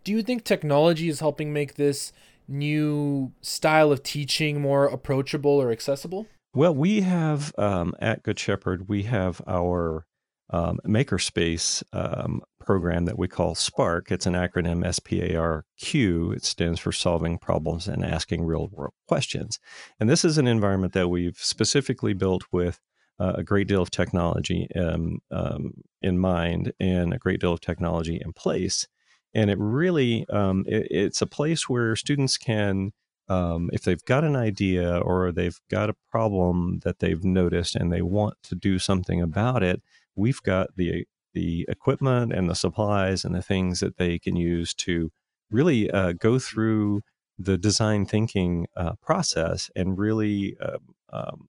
Do 0.05 0.13
you 0.13 0.23
think 0.23 0.45
technology 0.45 1.09
is 1.09 1.21
helping 1.21 1.53
make 1.53 1.75
this 1.75 2.13
new 2.49 3.33
style 3.41 3.93
of 3.93 4.03
teaching 4.03 4.61
more 4.61 4.87
approachable 4.87 5.51
or 5.51 5.71
accessible 5.71 6.27
well 6.55 6.75
we 6.75 7.01
have 7.01 7.53
um, 7.59 7.95
at 7.99 8.23
good 8.23 8.39
shepherd 8.39 8.89
we 8.89 9.05
have 9.05 9.41
our 9.47 10.07
um, 10.51 10.79
makerspace 10.87 11.83
um, 11.93 12.43
program 12.61 13.07
that 13.07 13.19
we 13.19 13.27
call 13.27 13.55
Spark. 13.55 14.13
It's 14.13 14.27
an 14.27 14.35
acronym 14.35 14.85
S 14.85 14.99
P 14.99 15.23
A 15.23 15.37
R 15.37 15.65
Q. 15.79 16.33
It 16.33 16.45
stands 16.45 16.79
for 16.79 16.93
solving 16.93 17.39
problems 17.39 17.89
and 17.89 18.05
asking 18.05 18.45
real 18.45 18.69
world 18.71 18.93
questions. 19.09 19.59
And 19.99 20.11
this 20.11 20.25
is 20.25 20.39
an 20.39 20.47
environment 20.47 20.93
that 20.93 21.09
we've 21.09 21.39
specifically 21.39 22.13
built 22.13 22.45
with 22.53 22.81
uh, 23.19 23.33
a 23.37 23.43
great 23.43 23.67
deal 23.67 23.83
of 23.83 23.91
technology 23.91 24.69
um, 24.77 25.21
um, 25.31 25.73
in 26.03 26.19
mind 26.19 26.73
and 26.79 27.15
a 27.15 27.19
great 27.19 27.41
deal 27.41 27.53
of 27.53 27.61
technology 27.61 28.21
in 28.23 28.33
place. 28.33 28.87
And 29.35 29.51
it 29.51 29.59
really, 29.59 30.27
um, 30.29 30.65
it, 30.67 30.87
it's 30.91 31.23
a 31.23 31.27
place 31.27 31.69
where 31.69 31.97
students 31.97 32.37
can, 32.37 32.93
um, 33.29 33.71
if 33.73 33.83
they've 33.83 34.05
got 34.05 34.25
an 34.25 34.37
idea 34.37 34.99
or 34.99 35.33
they've 35.33 35.61
got 35.71 35.91
a 35.91 35.97
problem 36.11 36.81
that 36.85 36.99
they've 36.99 37.25
noticed 37.25 37.77
and 37.77 37.93
they 37.93 38.03
want 38.03 38.35
to 38.45 38.55
do 38.55 38.79
something 38.79 39.21
about 39.21 39.63
it, 39.63 39.83
we've 40.15 40.43
got 40.43 40.77
the 40.77 41.07
the 41.35 41.65
equipment 41.69 42.33
and 42.33 42.49
the 42.49 42.55
supplies 42.55 43.25
and 43.25 43.35
the 43.35 43.43
things 43.43 43.81
that 43.81 43.97
they 43.97 44.19
can 44.19 44.37
use 44.37 44.75
to 44.75 45.11
really 45.51 45.91
uh, 45.91 46.13
go 46.13 46.39
through 46.39 47.01
the 47.39 47.57
design 47.57 48.05
thinking 48.05 48.67
uh, 48.77 48.93
process 49.01 49.71
and 49.75 49.99
really 49.99 50.57
uh, 50.61 50.77
um, 51.11 51.49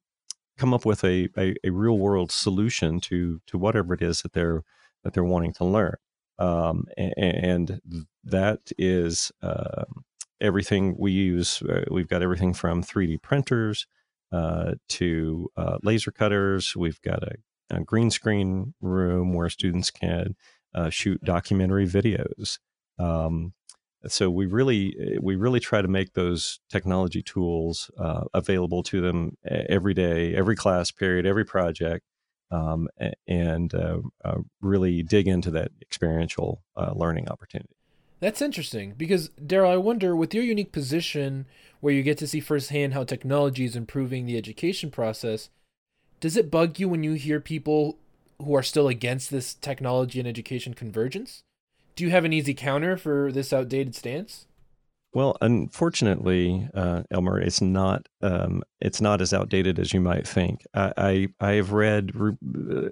come 0.58 0.74
up 0.74 0.86
with 0.86 1.04
a, 1.04 1.28
a, 1.38 1.54
a, 1.64 1.70
real 1.70 1.98
world 1.98 2.32
solution 2.32 3.00
to 3.00 3.42
to 3.48 3.58
whatever 3.58 3.94
it 3.94 4.02
is 4.02 4.22
that 4.22 4.34
they're 4.34 4.64
that 5.04 5.14
they're 5.14 5.24
wanting 5.24 5.54
to 5.54 5.66
learn. 5.66 5.96
Um, 6.40 6.86
and, 6.98 7.14
and, 7.18 7.82
that 8.26 8.72
is 8.78 9.32
um, 9.42 10.06
everything 10.44 10.96
we 11.00 11.12
use 11.12 11.62
uh, 11.64 11.84
we've 11.90 12.08
got 12.08 12.22
everything 12.22 12.54
from 12.54 12.84
3d 12.84 13.22
printers 13.22 13.88
uh, 14.32 14.74
to 14.90 15.50
uh, 15.58 15.78
laser 15.82 16.12
cutters 16.12 16.76
we've 16.76 17.02
got 17.02 17.24
a 17.24 17.36
a 17.70 17.82
green 17.82 18.10
screen 18.10 18.74
room 18.82 19.34
where 19.34 19.50
students 19.50 19.92
can 19.92 20.36
uh, 20.76 20.90
shoot 20.90 21.22
documentary 21.24 21.88
videos. 21.88 22.60
Um, 23.00 23.54
so 24.08 24.30
we 24.30 24.46
really 24.46 25.18
we 25.22 25.36
really 25.38 25.62
try 25.62 25.82
to 25.82 25.88
make 25.88 26.14
those 26.14 26.60
technology 26.70 27.22
tools 27.22 27.90
uh, 27.98 28.26
available 28.34 28.84
to 28.84 29.00
them 29.00 29.38
every 29.46 29.94
day, 29.94 30.36
every 30.36 30.58
class 30.58 30.92
period, 30.92 31.26
every 31.26 31.46
project, 31.46 32.06
um, 32.52 32.90
and 33.28 33.74
uh, 33.74 34.00
uh, 34.26 34.40
really 34.62 35.04
dig 35.04 35.28
into 35.28 35.52
that 35.52 35.72
experiential 35.82 36.64
uh, 36.76 36.92
learning 36.94 37.30
opportunity. 37.30 37.76
That's 38.24 38.42
interesting 38.42 38.94
because 38.96 39.32
Darryl, 39.32 39.72
I 39.72 39.76
wonder 39.76 40.16
with 40.16 40.34
your 40.34 40.46
unique 40.46 40.72
position 40.72 41.46
where 41.82 41.94
you 41.94 42.02
get 42.04 42.18
to 42.20 42.28
see 42.28 42.40
firsthand 42.40 42.94
how 42.94 43.04
technology 43.04 43.66
is 43.66 43.76
improving 43.76 44.26
the 44.26 44.38
education 44.38 44.90
process 44.92 45.50
does 46.22 46.38
it 46.38 46.50
bug 46.50 46.80
you 46.80 46.88
when 46.88 47.04
you 47.04 47.16
hear 47.16 47.42
people 47.42 47.98
who 48.42 48.56
are 48.56 48.64
still 48.64 48.88
against 48.88 49.30
this 49.30 49.54
technology 49.54 50.20
and 50.20 50.28
education 50.30 50.74
convergence? 50.74 51.44
Do 51.98 52.06
you 52.06 52.12
have 52.12 52.24
an 52.24 52.32
easy 52.32 52.54
counter 52.54 52.96
for 52.96 53.30
this 53.30 53.52
outdated 53.52 53.94
stance? 53.94 54.48
Well, 55.14 55.36
unfortunately, 55.42 56.70
uh, 56.74 57.04
Elmer, 57.12 57.42
it's 57.42 57.60
not 57.60 58.08
um, 58.22 58.64
it's 58.80 59.02
not 59.02 59.20
as 59.20 59.34
outdated 59.34 59.80
as 59.80 59.92
you 59.92 60.00
might 60.00 60.26
think. 60.26 60.64
I 60.74 60.94
I, 60.96 61.28
I 61.42 61.52
have 61.56 61.74
read, 61.74 62.14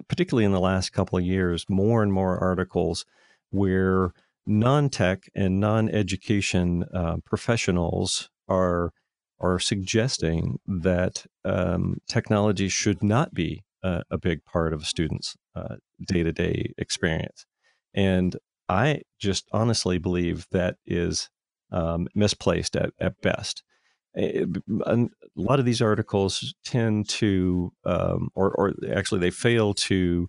particularly 0.08 0.44
in 0.44 0.52
the 0.52 0.60
last 0.60 0.92
couple 0.92 1.18
of 1.18 1.24
years, 1.24 1.64
more 1.70 2.02
and 2.02 2.12
more 2.12 2.36
articles 2.36 3.06
where 3.48 4.12
non-tech 4.46 5.24
and 5.34 5.60
non-education 5.60 6.84
uh, 6.94 7.16
professionals 7.24 8.30
are 8.48 8.92
are 9.40 9.58
suggesting 9.58 10.58
that 10.66 11.26
um, 11.44 11.96
technology 12.08 12.68
should 12.68 13.02
not 13.02 13.34
be 13.34 13.64
a, 13.82 14.02
a, 14.08 14.16
big 14.16 14.44
part 14.44 14.72
of 14.72 14.82
a 14.82 14.84
student's 14.84 15.34
day 16.06 16.22
to 16.22 16.30
day 16.30 16.72
experience. 16.78 17.44
And 17.92 18.36
I 18.68 19.02
just 19.18 19.46
honestly 19.52 19.98
believe 19.98 20.46
that 20.52 20.76
is 20.86 21.28
um, 21.70 22.08
misplaced 22.14 22.76
at, 22.76 22.90
at 23.00 23.20
best. 23.20 23.62
It, 24.14 24.48
a 24.86 25.08
lot 25.36 25.58
of 25.58 25.64
these 25.64 25.82
articles 25.82 26.54
tend 26.64 27.08
to, 27.08 27.72
um, 27.84 28.28
or, 28.34 28.52
or 28.52 28.72
actually, 28.94 29.20
they 29.20 29.30
fail 29.30 29.74
to 29.74 30.28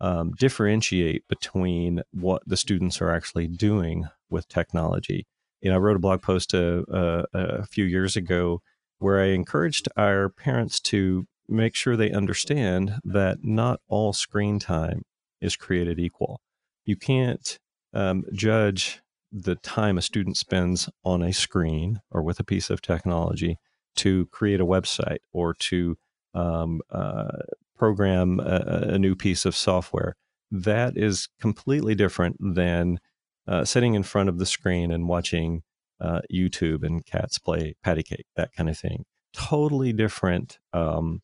um, 0.00 0.32
differentiate 0.38 1.26
between 1.28 2.02
what 2.12 2.42
the 2.46 2.56
students 2.56 3.00
are 3.00 3.10
actually 3.10 3.48
doing 3.48 4.06
with 4.30 4.48
technology. 4.48 5.26
You 5.60 5.70
know, 5.70 5.76
I 5.76 5.78
wrote 5.78 5.96
a 5.96 6.00
blog 6.00 6.22
post 6.22 6.54
a, 6.54 6.84
a, 6.90 7.24
a 7.32 7.66
few 7.66 7.84
years 7.84 8.16
ago 8.16 8.60
where 8.98 9.20
I 9.20 9.26
encouraged 9.26 9.88
our 9.96 10.28
parents 10.28 10.80
to 10.80 11.26
make 11.48 11.74
sure 11.74 11.96
they 11.96 12.10
understand 12.10 12.94
that 13.04 13.38
not 13.42 13.80
all 13.88 14.12
screen 14.12 14.58
time 14.58 15.02
is 15.40 15.56
created 15.56 15.98
equal. 15.98 16.40
You 16.84 16.96
can't 16.96 17.58
um, 17.92 18.24
judge 18.32 19.00
the 19.32 19.56
time 19.56 19.98
a 19.98 20.02
student 20.02 20.36
spends 20.36 20.88
on 21.04 21.22
a 21.22 21.32
screen 21.32 22.00
or 22.10 22.22
with 22.22 22.40
a 22.40 22.44
piece 22.44 22.70
of 22.70 22.80
technology 22.80 23.58
to 23.96 24.26
create 24.26 24.60
a 24.60 24.66
website 24.66 25.18
or 25.32 25.54
to 25.54 25.96
um, 26.34 26.80
uh, 26.90 27.38
program 27.76 28.40
a, 28.40 28.94
a, 28.94 28.98
new 28.98 29.14
piece 29.14 29.44
of 29.44 29.56
software. 29.56 30.16
That 30.50 30.96
is 30.96 31.28
completely 31.40 31.94
different 31.94 32.36
than 32.40 33.00
uh, 33.46 33.64
sitting 33.64 33.94
in 33.94 34.02
front 34.02 34.28
of 34.28 34.38
the 34.38 34.46
screen 34.46 34.90
and 34.90 35.08
watching 35.08 35.62
uh, 36.00 36.20
YouTube 36.32 36.84
and 36.84 37.04
cats 37.04 37.38
play 37.38 37.74
patty 37.82 38.02
cake, 38.02 38.26
that 38.36 38.52
kind 38.52 38.68
of 38.68 38.78
thing. 38.78 39.04
Totally 39.32 39.92
different 39.92 40.58
um, 40.72 41.22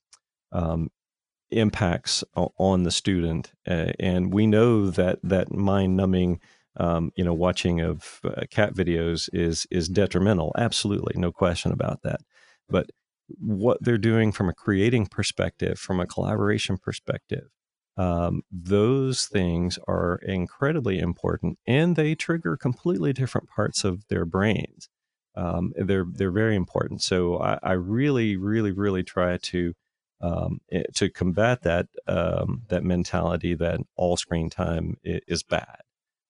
um, 0.53 0.91
impacts 1.51 2.25
on 2.35 2.83
the 2.83 2.91
student, 2.91 3.53
uh, 3.69 3.93
and 3.99 4.33
we 4.33 4.47
know 4.47 4.91
that 4.91 5.19
that 5.23 5.53
mind-numbing, 5.53 6.41
um, 6.77 7.13
you 7.17 7.25
know, 7.25 7.35
watching 7.35 7.81
of 7.81 8.21
uh, 8.25 8.43
cat 8.51 8.75
videos 8.75 9.29
is 9.33 9.67
is 9.71 9.89
detrimental. 9.89 10.53
Absolutely, 10.57 11.15
no 11.17 11.33
question 11.33 11.73
about 11.73 12.03
that. 12.03 12.21
But 12.69 12.91
what 13.39 13.79
they're 13.83 13.99
doing 13.99 14.33
from 14.33 14.49
a 14.49 14.55
creating 14.55 15.07
perspective, 15.07 15.79
from 15.79 16.01
a 16.01 16.07
collaboration 16.07 16.77
perspective, 16.77 17.49
um, 17.97 18.43
those 18.51 19.27
things 19.27 19.79
are 19.87 20.17
incredibly 20.23 20.99
important, 20.99 21.59
and 21.67 21.97
they 21.97 22.15
trigger 22.15 22.57
completely 22.57 23.13
different 23.13 23.49
parts 23.49 23.85
of 23.85 24.07
their 24.09 24.25
brains. 24.25 24.89
Um, 25.35 25.73
they're 25.77 26.07
they're 26.11 26.31
very 26.31 26.57
important. 26.57 27.03
So 27.03 27.39
I, 27.39 27.59
I 27.63 27.73
really, 27.73 28.37
really, 28.37 28.73
really 28.73 29.03
try 29.03 29.39
to 29.39 29.75
um, 30.21 30.61
eh, 30.71 30.85
to 30.95 31.11
combat 31.11 31.63
that 31.63 31.87
um, 32.07 32.63
that 32.69 32.85
mentality 32.85 33.55
that 33.55 33.81
all 33.97 34.17
screen 34.17 34.51
time 34.51 34.97
is 35.05 35.43
bad. 35.43 35.81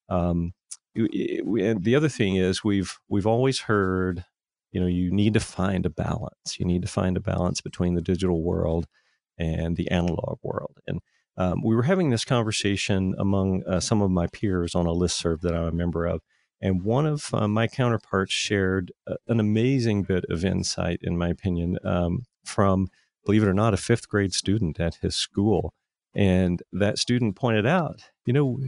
Um, 0.08 0.54
and 0.94 1.84
the 1.84 1.94
other 1.96 2.08
thing 2.08 2.36
is 2.36 2.64
we've 2.64 2.98
we've 3.08 3.26
always 3.26 3.60
heard 3.60 4.24
you 4.72 4.80
know 4.80 4.86
you 4.86 5.10
need 5.10 5.34
to 5.34 5.40
find 5.40 5.86
a 5.86 5.90
balance. 5.90 6.58
You 6.58 6.66
need 6.66 6.82
to 6.82 6.88
find 6.88 7.16
a 7.16 7.20
balance 7.20 7.60
between 7.60 7.94
the 7.94 8.02
digital 8.02 8.42
world 8.42 8.86
and 9.38 9.76
the 9.76 9.90
analog 9.90 10.38
world. 10.42 10.78
And 10.86 11.00
um, 11.36 11.62
we 11.62 11.74
were 11.74 11.84
having 11.84 12.10
this 12.10 12.24
conversation 12.24 13.14
among 13.18 13.62
uh, 13.64 13.80
some 13.80 14.02
of 14.02 14.10
my 14.10 14.26
peers 14.26 14.74
on 14.74 14.86
a 14.86 14.92
list 14.92 15.16
serve 15.16 15.40
that 15.42 15.54
i'm 15.54 15.64
a 15.64 15.72
member 15.72 16.06
of 16.06 16.20
and 16.60 16.84
one 16.84 17.06
of 17.06 17.34
uh, 17.34 17.48
my 17.48 17.66
counterparts 17.66 18.32
shared 18.32 18.92
uh, 19.06 19.14
an 19.26 19.40
amazing 19.40 20.02
bit 20.02 20.24
of 20.28 20.44
insight 20.44 21.00
in 21.02 21.16
my 21.18 21.28
opinion 21.28 21.78
um, 21.84 22.22
from 22.44 22.88
believe 23.24 23.42
it 23.42 23.48
or 23.48 23.54
not 23.54 23.74
a 23.74 23.78
fifth 23.78 24.08
grade 24.08 24.34
student 24.34 24.80
at 24.80 24.96
his 24.96 25.14
school. 25.14 25.72
And 26.14 26.62
that 26.72 26.98
student 26.98 27.36
pointed 27.36 27.66
out 27.66 28.02
you 28.26 28.32
know 28.32 28.60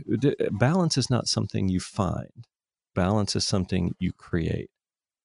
balance 0.50 0.96
is 0.96 1.10
not 1.10 1.28
something 1.28 1.68
you 1.68 1.80
find. 1.80 2.46
Balance 2.94 3.36
is 3.36 3.46
something 3.46 3.94
you 3.98 4.12
create 4.12 4.70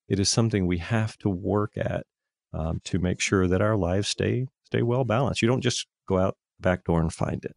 it 0.10 0.20
is 0.20 0.30
something 0.30 0.66
we 0.66 0.80
have 0.80 1.18
to 1.20 1.30
work 1.30 1.78
at 1.78 2.06
um, 2.54 2.82
to 2.86 3.00
make 3.00 3.22
sure 3.22 3.48
that 3.48 3.62
our 3.62 3.78
lives 3.78 4.10
stay 4.10 4.48
stay 4.66 4.82
well 4.82 5.06
balanced. 5.06 5.42
You 5.42 5.48
don't 5.48 5.62
just 5.62 5.88
go 6.08 6.18
out 6.18 6.36
back 6.60 6.84
door 6.84 7.00
and 7.00 7.14
find 7.14 7.46
it. 7.46 7.56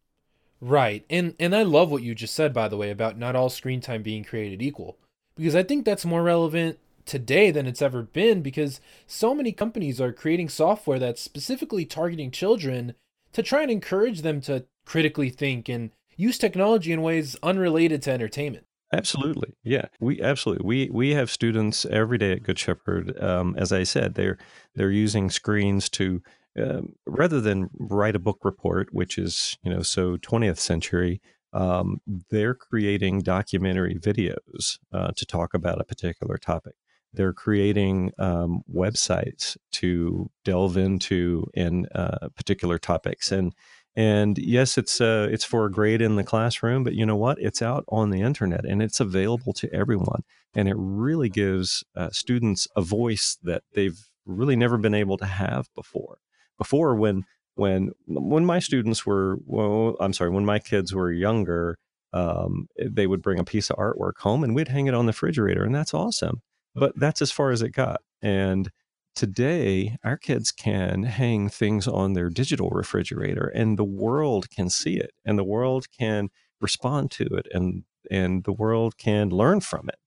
Right. 0.60 1.04
And 1.10 1.34
and 1.40 1.56
I 1.56 1.64
love 1.64 1.90
what 1.90 2.02
you 2.02 2.14
just 2.14 2.34
said 2.34 2.52
by 2.54 2.68
the 2.68 2.76
way 2.76 2.90
about 2.90 3.18
not 3.18 3.34
all 3.34 3.48
screen 3.48 3.80
time 3.80 4.02
being 4.02 4.22
created 4.22 4.62
equal 4.62 4.98
because 5.34 5.56
I 5.56 5.62
think 5.62 5.84
that's 5.84 6.04
more 6.04 6.22
relevant 6.22 6.78
today 7.04 7.50
than 7.50 7.66
it's 7.66 7.82
ever 7.82 8.02
been 8.02 8.42
because 8.42 8.80
so 9.06 9.34
many 9.34 9.50
companies 9.50 10.00
are 10.00 10.12
creating 10.12 10.48
software 10.48 11.00
that's 11.00 11.20
specifically 11.20 11.84
targeting 11.84 12.30
children 12.30 12.94
to 13.32 13.42
try 13.42 13.62
and 13.62 13.70
encourage 13.70 14.22
them 14.22 14.40
to 14.42 14.64
critically 14.84 15.30
think 15.30 15.68
and 15.68 15.90
use 16.16 16.38
technology 16.38 16.92
in 16.92 17.02
ways 17.02 17.34
unrelated 17.42 18.02
to 18.02 18.12
entertainment. 18.12 18.64
Absolutely, 18.92 19.54
yeah. 19.64 19.86
We 20.00 20.20
absolutely 20.20 20.66
we 20.66 20.90
we 20.90 21.10
have 21.14 21.30
students 21.30 21.86
every 21.86 22.18
day 22.18 22.32
at 22.32 22.42
Good 22.42 22.58
Shepherd. 22.58 23.18
Um, 23.22 23.54
as 23.56 23.72
I 23.72 23.84
said, 23.84 24.14
they're 24.14 24.36
they're 24.74 24.90
using 24.90 25.30
screens 25.30 25.88
to 25.90 26.22
um, 26.60 26.94
rather 27.06 27.40
than 27.40 27.70
write 27.78 28.16
a 28.16 28.18
book 28.18 28.40
report, 28.44 28.92
which 28.92 29.16
is 29.16 29.56
you 29.62 29.72
know 29.72 29.82
so 29.82 30.18
20th 30.18 30.58
century. 30.58 31.22
Um, 31.54 32.00
they're 32.30 32.54
creating 32.54 33.20
documentary 33.20 33.94
videos 33.98 34.78
uh, 34.92 35.12
to 35.16 35.24
talk 35.26 35.54
about 35.54 35.80
a 35.80 35.84
particular 35.84 36.36
topic. 36.36 36.74
They're 37.14 37.34
creating 37.34 38.12
um, 38.18 38.62
websites 38.74 39.56
to 39.72 40.30
delve 40.44 40.76
into 40.76 41.46
in 41.54 41.86
uh, 41.94 42.28
particular 42.36 42.78
topics 42.78 43.32
and 43.32 43.54
and 43.94 44.38
yes, 44.38 44.78
it's 44.78 45.00
uh, 45.00 45.28
it's 45.30 45.44
for 45.44 45.66
a 45.66 45.70
grade 45.70 46.00
in 46.00 46.16
the 46.16 46.24
classroom, 46.24 46.82
but 46.84 46.94
you 46.94 47.04
know 47.04 47.16
what? 47.16 47.38
It's 47.40 47.60
out 47.60 47.84
on 47.88 48.10
the 48.10 48.22
internet 48.22 48.64
and 48.64 48.82
it's 48.82 49.00
available 49.00 49.52
to 49.54 49.72
everyone, 49.72 50.22
and 50.54 50.68
it 50.68 50.76
really 50.76 51.28
gives 51.28 51.84
uh, 51.94 52.10
students 52.10 52.66
a 52.74 52.82
voice 52.82 53.36
that 53.42 53.62
they've 53.74 53.98
really 54.24 54.56
never 54.56 54.78
been 54.78 54.94
able 54.94 55.18
to 55.18 55.26
have 55.26 55.66
before. 55.74 56.18
Before, 56.58 56.94
when 56.94 57.24
when 57.54 57.90
when 58.06 58.46
my 58.46 58.60
students 58.60 59.04
were, 59.04 59.36
well, 59.46 59.96
I'm 60.00 60.14
sorry, 60.14 60.30
when 60.30 60.46
my 60.46 60.58
kids 60.58 60.94
were 60.94 61.12
younger, 61.12 61.76
um, 62.14 62.68
they 62.78 63.06
would 63.06 63.22
bring 63.22 63.38
a 63.38 63.44
piece 63.44 63.68
of 63.68 63.76
artwork 63.76 64.18
home 64.20 64.42
and 64.42 64.54
we'd 64.54 64.68
hang 64.68 64.86
it 64.86 64.94
on 64.94 65.06
the 65.06 65.10
refrigerator, 65.10 65.64
and 65.64 65.74
that's 65.74 65.92
awesome. 65.94 66.40
But 66.74 66.98
that's 66.98 67.20
as 67.20 67.30
far 67.30 67.50
as 67.50 67.60
it 67.60 67.72
got, 67.72 68.00
and 68.22 68.70
today 69.14 69.96
our 70.04 70.16
kids 70.16 70.50
can 70.50 71.02
hang 71.04 71.48
things 71.48 71.86
on 71.86 72.14
their 72.14 72.30
digital 72.30 72.70
refrigerator 72.70 73.46
and 73.54 73.78
the 73.78 73.84
world 73.84 74.50
can 74.50 74.70
see 74.70 74.96
it 74.96 75.12
and 75.24 75.38
the 75.38 75.44
world 75.44 75.86
can 75.98 76.30
respond 76.60 77.10
to 77.10 77.24
it 77.24 77.46
and 77.52 77.84
and 78.10 78.44
the 78.44 78.52
world 78.52 78.98
can 78.98 79.30
learn 79.30 79.60
from 79.60 79.88
it. 79.88 79.98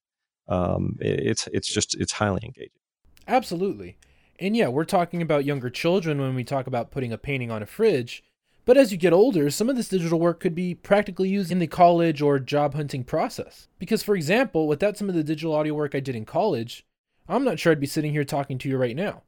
Um, 0.51 0.97
it's 0.99 1.47
it's 1.53 1.71
just 1.71 1.95
it's 1.99 2.13
highly 2.13 2.41
engaging. 2.43 2.71
Absolutely. 3.27 3.97
And 4.39 4.55
yeah 4.55 4.67
we're 4.67 4.85
talking 4.85 5.21
about 5.21 5.45
younger 5.45 5.69
children 5.69 6.19
when 6.19 6.35
we 6.35 6.43
talk 6.43 6.67
about 6.67 6.91
putting 6.91 7.13
a 7.13 7.17
painting 7.17 7.51
on 7.51 7.63
a 7.63 7.65
fridge 7.65 8.23
but 8.65 8.77
as 8.77 8.91
you 8.91 8.97
get 8.97 9.13
older, 9.13 9.51
some 9.51 9.69
of 9.69 9.75
this 9.75 9.89
digital 9.89 10.19
work 10.19 10.39
could 10.39 10.55
be 10.55 10.73
practically 10.73 11.29
used 11.29 11.51
in 11.51 11.59
the 11.59 11.67
college 11.67 12.19
or 12.19 12.39
job 12.39 12.73
hunting 12.73 13.03
process. 13.03 13.67
Because, 13.77 14.01
for 14.01 14.15
example, 14.15 14.67
without 14.67 14.97
some 14.97 15.07
of 15.07 15.13
the 15.13 15.23
digital 15.23 15.53
audio 15.53 15.75
work 15.75 15.93
I 15.93 15.99
did 15.99 16.15
in 16.15 16.25
college, 16.25 16.83
I'm 17.27 17.43
not 17.43 17.59
sure 17.59 17.71
I'd 17.71 17.79
be 17.79 17.87
sitting 17.87 18.11
here 18.11 18.23
talking 18.23 18.57
to 18.59 18.69
you 18.69 18.77
right 18.77 18.95
now. 18.95 19.23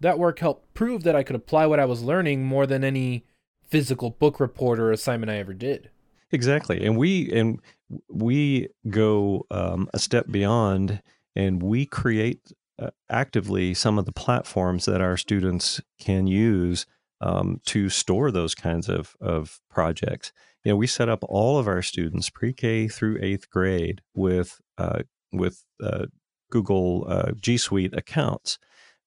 That 0.00 0.18
work 0.18 0.38
helped 0.38 0.74
prove 0.74 1.02
that 1.04 1.16
I 1.16 1.22
could 1.22 1.36
apply 1.36 1.66
what 1.66 1.80
I 1.80 1.84
was 1.84 2.02
learning 2.02 2.44
more 2.44 2.66
than 2.66 2.84
any 2.84 3.24
physical 3.66 4.10
book 4.10 4.40
report 4.40 4.78
or 4.78 4.92
assignment 4.92 5.30
I 5.30 5.38
ever 5.38 5.54
did. 5.54 5.90
Exactly, 6.30 6.84
and 6.84 6.96
we 6.96 7.30
and 7.32 7.60
we 8.08 8.68
go 8.88 9.46
um, 9.50 9.88
a 9.94 9.98
step 9.98 10.26
beyond, 10.30 11.00
and 11.36 11.62
we 11.62 11.86
create 11.86 12.52
uh, 12.78 12.90
actively 13.08 13.72
some 13.72 13.98
of 13.98 14.04
the 14.04 14.12
platforms 14.12 14.84
that 14.86 15.00
our 15.00 15.16
students 15.16 15.80
can 15.98 16.26
use 16.26 16.86
um, 17.20 17.60
to 17.66 17.88
store 17.88 18.30
those 18.30 18.54
kinds 18.54 18.88
of 18.88 19.16
of 19.20 19.60
projects. 19.70 20.32
You 20.64 20.72
know, 20.72 20.76
we 20.76 20.86
set 20.86 21.08
up 21.08 21.22
all 21.28 21.58
of 21.58 21.68
our 21.68 21.82
students 21.82 22.30
pre-K 22.30 22.88
through 22.88 23.18
eighth 23.22 23.48
grade 23.50 24.00
with 24.14 24.60
uh, 24.76 25.02
with 25.32 25.64
uh, 25.82 26.06
Google 26.54 27.04
uh, 27.08 27.32
G 27.40 27.56
Suite 27.56 27.92
accounts 27.94 28.60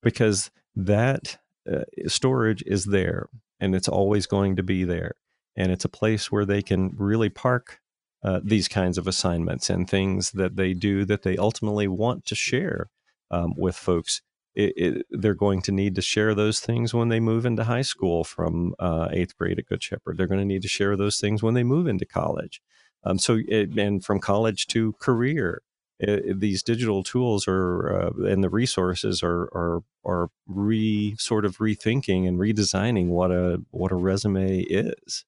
because 0.03 0.51
that 0.75 1.37
uh, 1.71 1.85
storage 2.07 2.61
is 2.63 2.83
there 2.85 3.29
and 3.61 3.73
it's 3.73 3.87
always 3.87 4.25
going 4.25 4.57
to 4.57 4.63
be 4.63 4.83
there. 4.83 5.13
And 5.55 5.71
it's 5.71 5.85
a 5.85 5.89
place 5.89 6.29
where 6.29 6.45
they 6.45 6.61
can 6.61 6.93
really 6.97 7.29
park 7.29 7.79
uh, 8.21 8.41
these 8.43 8.67
kinds 8.67 8.97
of 8.97 9.07
assignments 9.07 9.69
and 9.69 9.89
things 9.89 10.31
that 10.31 10.57
they 10.57 10.73
do 10.73 11.05
that 11.05 11.23
they 11.23 11.37
ultimately 11.37 11.87
want 11.87 12.25
to 12.25 12.35
share 12.35 12.89
um, 13.31 13.53
with 13.55 13.77
folks. 13.77 14.21
It, 14.53 14.73
it, 14.75 15.05
they're 15.09 15.33
going 15.33 15.61
to 15.63 15.71
need 15.71 15.95
to 15.95 16.01
share 16.01 16.35
those 16.35 16.59
things 16.59 16.93
when 16.93 17.07
they 17.07 17.21
move 17.21 17.45
into 17.45 17.63
high 17.63 17.83
school 17.83 18.25
from 18.25 18.75
uh, 18.77 19.07
eighth 19.11 19.37
grade 19.37 19.57
at 19.57 19.67
Good 19.67 19.81
Shepherd. 19.81 20.17
They're 20.17 20.27
going 20.27 20.41
to 20.41 20.53
need 20.53 20.63
to 20.63 20.67
share 20.67 20.97
those 20.97 21.17
things 21.17 21.41
when 21.41 21.53
they 21.53 21.63
move 21.63 21.87
into 21.87 22.05
college. 22.05 22.61
Um, 23.05 23.19
so, 23.19 23.39
it, 23.47 23.77
and 23.77 24.03
from 24.03 24.19
college 24.19 24.67
to 24.67 24.93
career 24.99 25.61
it, 25.99 26.39
these 26.39 26.63
digital 26.63 27.03
tools 27.03 27.47
are 27.47 28.01
uh, 28.01 28.23
and 28.25 28.43
the 28.43 28.49
resources 28.49 29.23
are 29.23 29.43
are 29.55 29.81
are 30.05 30.29
re 30.47 31.15
sort 31.17 31.45
of 31.45 31.57
rethinking 31.57 32.27
and 32.27 32.39
redesigning 32.39 33.07
what 33.07 33.31
a 33.31 33.61
what 33.71 33.91
a 33.91 33.95
resume 33.95 34.59
is. 34.61 35.25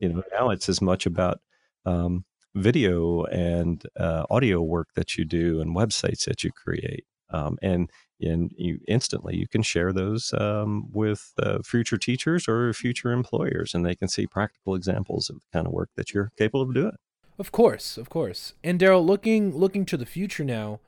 You 0.00 0.10
know, 0.10 0.22
now 0.32 0.50
it's 0.50 0.68
as 0.68 0.80
much 0.80 1.06
about 1.06 1.40
um, 1.84 2.24
video 2.54 3.24
and 3.24 3.82
uh, 3.98 4.24
audio 4.30 4.62
work 4.62 4.88
that 4.94 5.16
you 5.16 5.24
do 5.24 5.60
and 5.60 5.76
websites 5.76 6.24
that 6.24 6.42
you 6.44 6.52
create, 6.52 7.04
um, 7.30 7.58
and 7.62 7.90
and 8.20 8.52
you 8.56 8.80
instantly 8.88 9.36
you 9.36 9.46
can 9.46 9.62
share 9.62 9.92
those 9.92 10.32
um, 10.34 10.88
with 10.92 11.32
uh, 11.42 11.58
future 11.64 11.98
teachers 11.98 12.48
or 12.48 12.72
future 12.72 13.12
employers, 13.12 13.74
and 13.74 13.84
they 13.84 13.94
can 13.94 14.08
see 14.08 14.26
practical 14.26 14.74
examples 14.74 15.28
of 15.28 15.36
the 15.36 15.46
kind 15.52 15.66
of 15.66 15.72
work 15.72 15.90
that 15.96 16.14
you're 16.14 16.32
capable 16.38 16.62
of 16.62 16.74
doing. 16.74 16.96
Of 17.38 17.52
course, 17.52 17.96
of 17.96 18.10
course. 18.10 18.54
And 18.64 18.80
Darryl, 18.80 19.04
looking 19.04 19.56
looking 19.56 19.84
to 19.86 19.96
the 19.96 20.06
future 20.06 20.44
now, 20.44 20.80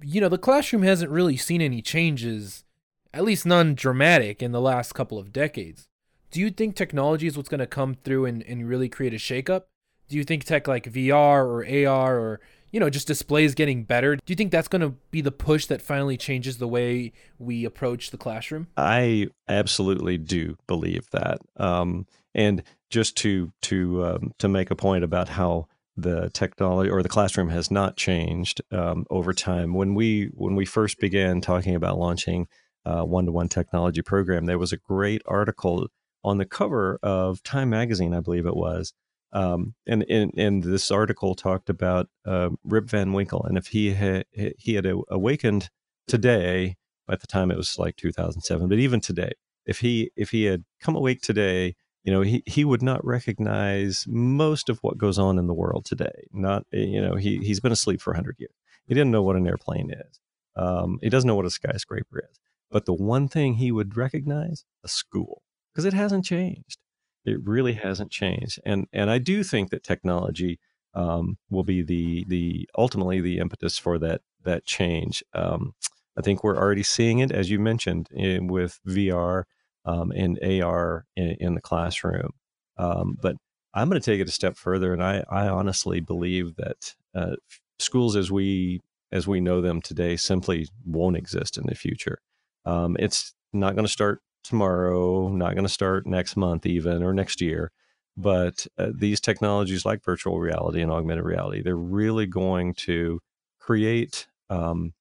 you 0.00 0.20
know, 0.20 0.28
the 0.28 0.38
classroom 0.38 0.82
hasn't 0.82 1.10
really 1.10 1.36
seen 1.36 1.60
any 1.60 1.82
changes, 1.82 2.64
at 3.12 3.24
least 3.24 3.46
none 3.46 3.74
dramatic, 3.74 4.42
in 4.42 4.52
the 4.52 4.60
last 4.60 4.94
couple 4.94 5.18
of 5.18 5.32
decades. 5.32 5.88
Do 6.30 6.40
you 6.40 6.50
think 6.50 6.76
technology 6.76 7.26
is 7.26 7.36
what's 7.36 7.48
going 7.48 7.60
to 7.60 7.66
come 7.66 7.94
through 7.94 8.26
and, 8.26 8.42
and 8.42 8.68
really 8.68 8.88
create 8.88 9.14
a 9.14 9.16
shakeup? 9.16 9.62
Do 10.08 10.16
you 10.16 10.24
think 10.24 10.44
tech 10.44 10.68
like 10.68 10.84
VR 10.84 11.44
or 11.44 11.88
AR 11.88 12.18
or 12.18 12.40
you 12.70 12.78
know 12.78 12.90
just 12.90 13.08
displays 13.08 13.54
getting 13.54 13.82
better? 13.82 14.16
Do 14.16 14.22
you 14.26 14.36
think 14.36 14.52
that's 14.52 14.68
going 14.68 14.82
to 14.82 14.94
be 15.10 15.20
the 15.20 15.32
push 15.32 15.66
that 15.66 15.82
finally 15.82 16.16
changes 16.16 16.58
the 16.58 16.68
way 16.68 17.12
we 17.38 17.64
approach 17.64 18.10
the 18.10 18.18
classroom? 18.18 18.68
I 18.76 19.28
absolutely 19.48 20.18
do 20.18 20.56
believe 20.68 21.10
that. 21.10 21.40
Um, 21.56 22.06
and 22.36 22.62
just 22.90 23.16
to 23.16 23.52
to 23.62 24.04
um, 24.04 24.32
to 24.38 24.46
make 24.46 24.70
a 24.70 24.76
point 24.76 25.02
about 25.02 25.30
how 25.30 25.66
the 25.96 26.30
technology 26.30 26.90
or 26.90 27.02
the 27.02 27.08
classroom 27.08 27.48
has 27.48 27.70
not 27.70 27.96
changed 27.96 28.60
um, 28.70 29.06
over 29.10 29.32
time. 29.32 29.74
When 29.74 29.94
we 29.94 30.30
when 30.34 30.54
we 30.54 30.66
first 30.66 31.00
began 31.00 31.40
talking 31.40 31.74
about 31.74 31.98
launching 31.98 32.46
one 32.84 33.26
to 33.26 33.32
one 33.32 33.48
technology 33.48 34.02
program, 34.02 34.46
there 34.46 34.58
was 34.58 34.72
a 34.72 34.76
great 34.76 35.22
article 35.26 35.88
on 36.22 36.38
the 36.38 36.44
cover 36.44 36.98
of 37.02 37.42
Time 37.42 37.70
magazine, 37.70 38.14
I 38.14 38.20
believe 38.20 38.46
it 38.46 38.56
was. 38.56 38.92
Um, 39.32 39.74
and, 39.86 40.04
and 40.08 40.62
this 40.62 40.90
article 40.90 41.34
talked 41.34 41.68
about 41.68 42.08
uh, 42.24 42.50
Rip 42.64 42.88
Van 42.88 43.12
Winkle, 43.12 43.44
and 43.44 43.58
if 43.58 43.68
he 43.68 43.92
had 43.92 44.24
he 44.32 44.74
had 44.74 44.86
awakened 45.08 45.70
today, 46.06 46.76
at 47.08 47.20
the 47.20 47.26
time 47.26 47.50
it 47.50 47.56
was 47.56 47.78
like 47.78 47.96
2007, 47.96 48.68
but 48.68 48.78
even 48.78 49.00
today, 49.00 49.32
if 49.64 49.80
he 49.80 50.10
if 50.16 50.30
he 50.30 50.44
had 50.44 50.64
come 50.80 50.96
awake 50.96 51.22
today 51.22 51.74
you 52.06 52.12
know 52.12 52.22
he, 52.22 52.42
he 52.46 52.64
would 52.64 52.82
not 52.82 53.04
recognize 53.04 54.06
most 54.08 54.68
of 54.68 54.78
what 54.78 54.96
goes 54.96 55.18
on 55.18 55.38
in 55.38 55.48
the 55.48 55.54
world 55.54 55.84
today. 55.84 56.28
Not 56.32 56.64
eh, 56.72 56.78
you 56.78 57.02
know 57.02 57.16
he, 57.16 57.38
he's 57.38 57.60
been 57.60 57.72
asleep 57.72 58.00
for 58.00 58.12
100 58.12 58.36
years. 58.38 58.54
He 58.86 58.94
didn't 58.94 59.10
know 59.10 59.24
what 59.24 59.36
an 59.36 59.46
airplane 59.46 59.90
is. 59.90 60.20
Um, 60.54 60.98
he 61.02 61.10
doesn't 61.10 61.26
know 61.26 61.34
what 61.34 61.44
a 61.44 61.50
skyscraper 61.50 62.20
is. 62.30 62.38
But 62.70 62.86
the 62.86 62.94
one 62.94 63.28
thing 63.28 63.54
he 63.54 63.72
would 63.72 63.96
recognize 63.96 64.64
a 64.84 64.88
school 64.88 65.42
because 65.72 65.84
it 65.84 65.92
hasn't 65.92 66.24
changed. 66.24 66.78
It 67.24 67.38
really 67.44 67.74
hasn't 67.74 68.12
changed. 68.12 68.60
And 68.64 68.86
and 68.92 69.10
i 69.10 69.18
do 69.18 69.42
think 69.42 69.70
that 69.70 69.82
technology 69.82 70.60
um, 70.94 71.36
will 71.50 71.64
be 71.64 71.82
the 71.82 72.24
the 72.28 72.68
ultimately 72.78 73.20
the 73.20 73.38
impetus 73.38 73.78
for 73.78 73.98
that 73.98 74.20
that 74.44 74.64
change. 74.64 75.24
Um, 75.34 75.74
i 76.16 76.22
think 76.22 76.44
we're 76.44 76.56
already 76.56 76.84
seeing 76.84 77.18
it 77.18 77.32
as 77.32 77.50
you 77.50 77.58
mentioned 77.58 78.08
in, 78.12 78.30
eh, 78.30 78.38
with 78.48 78.78
vr 78.86 79.42
um, 79.86 80.12
AR 80.12 81.06
in, 81.16 81.36
in 81.40 81.54
the 81.54 81.60
classroom. 81.60 82.30
Um, 82.76 83.16
but 83.20 83.36
I'm 83.72 83.88
going 83.88 84.00
to 84.00 84.04
take 84.04 84.20
it 84.20 84.28
a 84.28 84.32
step 84.32 84.56
further, 84.56 84.92
and 84.92 85.02
I, 85.02 85.24
I 85.30 85.48
honestly 85.48 86.00
believe 86.00 86.56
that 86.56 86.94
uh, 87.14 87.36
schools 87.78 88.16
as 88.16 88.30
we 88.30 88.80
as 89.12 89.26
we 89.26 89.40
know 89.40 89.60
them 89.60 89.80
today 89.80 90.16
simply 90.16 90.68
won't 90.84 91.16
exist 91.16 91.56
in 91.56 91.64
the 91.66 91.74
future. 91.74 92.18
Um, 92.64 92.96
it's 92.98 93.34
not 93.52 93.76
going 93.76 93.86
to 93.86 93.92
start 93.92 94.20
tomorrow, 94.42 95.28
not 95.28 95.54
going 95.54 95.64
to 95.64 95.72
start 95.72 96.06
next 96.06 96.36
month, 96.36 96.66
even 96.66 97.02
or 97.04 97.14
next 97.14 97.40
year. 97.40 97.70
But 98.16 98.66
uh, 98.78 98.90
these 98.92 99.20
technologies 99.20 99.84
like 99.84 100.02
virtual 100.02 100.40
reality 100.40 100.80
and 100.82 100.90
augmented 100.90 101.24
reality, 101.24 101.62
they're 101.62 101.76
really 101.76 102.26
going 102.26 102.74
to 102.74 103.20
create 103.60 104.26
um, 104.50 104.92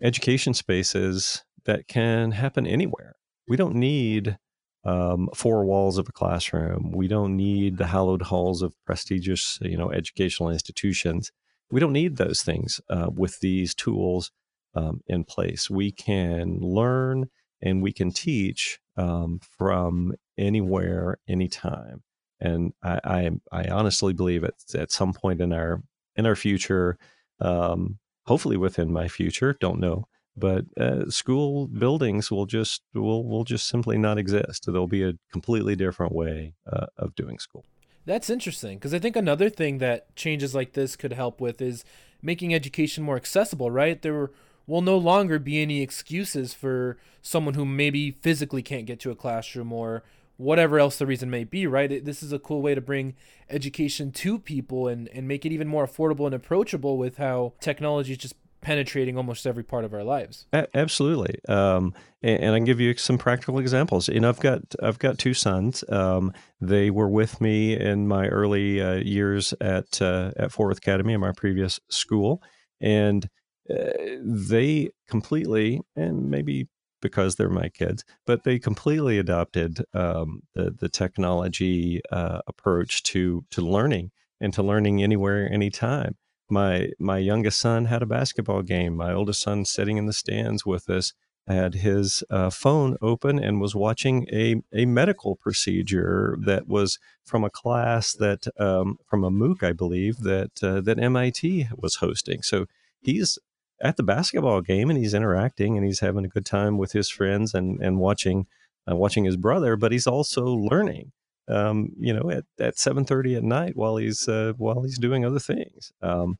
education 0.00 0.54
spaces 0.54 1.44
that 1.64 1.86
can 1.86 2.32
happen 2.32 2.66
anywhere 2.66 3.14
we 3.48 3.56
don't 3.56 3.74
need 3.74 4.38
um, 4.84 5.28
four 5.34 5.64
walls 5.64 5.98
of 5.98 6.08
a 6.08 6.12
classroom. 6.12 6.92
We 6.92 7.08
don't 7.08 7.36
need 7.36 7.78
the 7.78 7.86
hallowed 7.86 8.22
halls 8.22 8.62
of 8.62 8.74
prestigious, 8.84 9.58
you 9.62 9.76
know, 9.76 9.90
educational 9.92 10.50
institutions. 10.50 11.30
We 11.70 11.80
don't 11.80 11.92
need 11.92 12.16
those 12.16 12.42
things 12.42 12.80
uh, 12.90 13.08
with 13.12 13.40
these 13.40 13.74
tools 13.74 14.30
um, 14.74 15.00
in 15.06 15.24
place. 15.24 15.70
We 15.70 15.92
can 15.92 16.58
learn 16.60 17.28
and 17.60 17.82
we 17.82 17.92
can 17.92 18.10
teach 18.10 18.80
um, 18.96 19.40
from 19.56 20.14
anywhere, 20.36 21.18
anytime. 21.28 22.02
And 22.40 22.72
I, 22.82 23.00
I, 23.04 23.30
I, 23.52 23.68
honestly 23.68 24.12
believe 24.12 24.42
at, 24.42 24.54
at 24.74 24.90
some 24.90 25.12
point 25.12 25.40
in 25.40 25.52
our 25.52 25.80
in 26.16 26.26
our 26.26 26.34
future, 26.34 26.98
um, 27.40 27.98
hopefully 28.26 28.56
within 28.56 28.92
my 28.92 29.06
future, 29.06 29.56
don't 29.60 29.78
know, 29.78 30.06
but 30.36 30.64
uh, 30.78 31.08
school 31.10 31.66
buildings 31.66 32.30
will 32.30 32.46
just 32.46 32.82
will 32.94 33.24
will 33.24 33.44
just 33.44 33.68
simply 33.68 33.98
not 33.98 34.18
exist. 34.18 34.64
There'll 34.66 34.86
be 34.86 35.04
a 35.04 35.14
completely 35.30 35.76
different 35.76 36.12
way 36.12 36.54
uh, 36.70 36.86
of 36.96 37.14
doing 37.14 37.38
school. 37.38 37.64
That's 38.04 38.30
interesting 38.30 38.78
because 38.78 38.94
I 38.94 38.98
think 38.98 39.14
another 39.14 39.48
thing 39.48 39.78
that 39.78 40.14
changes 40.16 40.54
like 40.54 40.72
this 40.72 40.96
could 40.96 41.12
help 41.12 41.40
with 41.40 41.60
is 41.60 41.84
making 42.20 42.54
education 42.54 43.04
more 43.04 43.16
accessible. 43.16 43.70
Right, 43.70 44.00
there 44.00 44.30
will 44.66 44.80
no 44.80 44.96
longer 44.96 45.38
be 45.38 45.60
any 45.60 45.82
excuses 45.82 46.54
for 46.54 46.96
someone 47.20 47.54
who 47.54 47.64
maybe 47.64 48.10
physically 48.10 48.62
can't 48.62 48.86
get 48.86 49.00
to 49.00 49.10
a 49.10 49.16
classroom 49.16 49.72
or 49.72 50.02
whatever 50.36 50.78
else 50.78 50.96
the 50.96 51.06
reason 51.06 51.30
may 51.30 51.44
be. 51.44 51.66
Right, 51.66 52.04
this 52.04 52.22
is 52.22 52.32
a 52.32 52.38
cool 52.38 52.62
way 52.62 52.74
to 52.74 52.80
bring 52.80 53.14
education 53.50 54.10
to 54.12 54.38
people 54.38 54.88
and 54.88 55.08
and 55.08 55.28
make 55.28 55.44
it 55.44 55.52
even 55.52 55.68
more 55.68 55.86
affordable 55.86 56.24
and 56.24 56.34
approachable 56.34 56.96
with 56.96 57.18
how 57.18 57.52
technology 57.60 58.12
is 58.12 58.18
just 58.18 58.34
penetrating 58.62 59.18
almost 59.18 59.46
every 59.46 59.64
part 59.64 59.84
of 59.84 59.92
our 59.92 60.04
lives. 60.04 60.46
Absolutely, 60.74 61.38
um, 61.48 61.92
and, 62.22 62.44
and, 62.44 62.54
I 62.54 62.58
can 62.58 62.64
give 62.64 62.80
you 62.80 62.96
some 62.96 63.18
practical 63.18 63.58
examples. 63.58 64.08
You 64.08 64.20
know, 64.20 64.28
I've 64.28 64.40
got 64.40 64.60
I've 64.82 64.98
got 64.98 65.18
two 65.18 65.34
sons. 65.34 65.84
Um, 65.88 66.32
they 66.60 66.90
were 66.90 67.08
with 67.08 67.40
me 67.40 67.78
in 67.78 68.08
my 68.08 68.28
early 68.28 68.80
uh, 68.80 68.94
years 68.94 69.52
at 69.60 70.00
uh, 70.00 70.32
at 70.36 70.52
Fort 70.52 70.68
Worth 70.68 70.78
Academy 70.78 71.12
in 71.12 71.20
my 71.20 71.32
previous 71.32 71.80
school, 71.90 72.42
and 72.80 73.28
uh, 73.68 73.90
they 74.22 74.90
completely 75.08 75.80
and 75.94 76.30
maybe 76.30 76.68
because 77.02 77.34
they're 77.34 77.50
my 77.50 77.68
kids, 77.68 78.04
but 78.26 78.44
they 78.44 78.58
completely 78.58 79.18
adopted 79.18 79.84
um, 79.92 80.42
the 80.54 80.70
the 80.70 80.88
technology 80.88 82.00
uh, 82.10 82.40
approach 82.46 83.02
to 83.02 83.44
to 83.50 83.60
learning 83.60 84.12
and 84.40 84.54
to 84.54 84.62
learning 84.62 85.02
anywhere, 85.02 85.50
anytime 85.52 86.16
my 86.50 86.90
my 86.98 87.18
youngest 87.18 87.58
son 87.58 87.86
had 87.86 88.02
a 88.02 88.06
basketball 88.06 88.62
game. 88.62 88.96
My 88.96 89.12
oldest 89.12 89.42
son 89.42 89.64
sitting 89.64 89.96
in 89.96 90.06
the 90.06 90.12
stands 90.12 90.66
with 90.66 90.90
us 90.90 91.12
had 91.46 91.74
his 91.74 92.22
uh, 92.30 92.50
phone 92.50 92.96
open 93.02 93.38
and 93.38 93.60
was 93.60 93.74
watching 93.74 94.26
a, 94.32 94.62
a 94.72 94.86
medical 94.86 95.34
procedure 95.34 96.36
that 96.40 96.68
was 96.68 96.98
from 97.24 97.42
a 97.42 97.50
class 97.50 98.12
that 98.12 98.46
um, 98.60 98.96
from 99.06 99.24
a 99.24 99.30
MOOC, 99.30 99.62
I 99.62 99.72
believe 99.72 100.18
that 100.18 100.62
uh, 100.62 100.80
that 100.82 101.02
MIT 101.02 101.68
was 101.76 101.96
hosting. 101.96 102.42
So 102.42 102.66
he's 103.00 103.38
at 103.82 103.96
the 103.96 104.04
basketball 104.04 104.60
game 104.60 104.88
and 104.88 104.98
he's 104.98 105.14
interacting 105.14 105.76
and 105.76 105.84
he's 105.84 106.00
having 106.00 106.24
a 106.24 106.28
good 106.28 106.46
time 106.46 106.78
with 106.78 106.92
his 106.92 107.10
friends 107.10 107.54
and 107.54 107.82
and 107.82 107.98
watching 107.98 108.46
uh, 108.90 108.96
watching 108.96 109.24
his 109.24 109.36
brother, 109.36 109.76
but 109.76 109.92
he's 109.92 110.06
also 110.06 110.44
learning 110.44 111.12
um, 111.48 111.90
you 111.98 112.12
know, 112.12 112.30
at, 112.30 112.44
at 112.58 112.76
7:30 112.76 113.36
at 113.36 113.42
night 113.42 113.76
while 113.76 113.96
he's 113.96 114.28
uh, 114.28 114.52
while 114.56 114.82
he's 114.82 114.98
doing 114.98 115.24
other 115.24 115.38
things. 115.38 115.92
Um, 116.00 116.38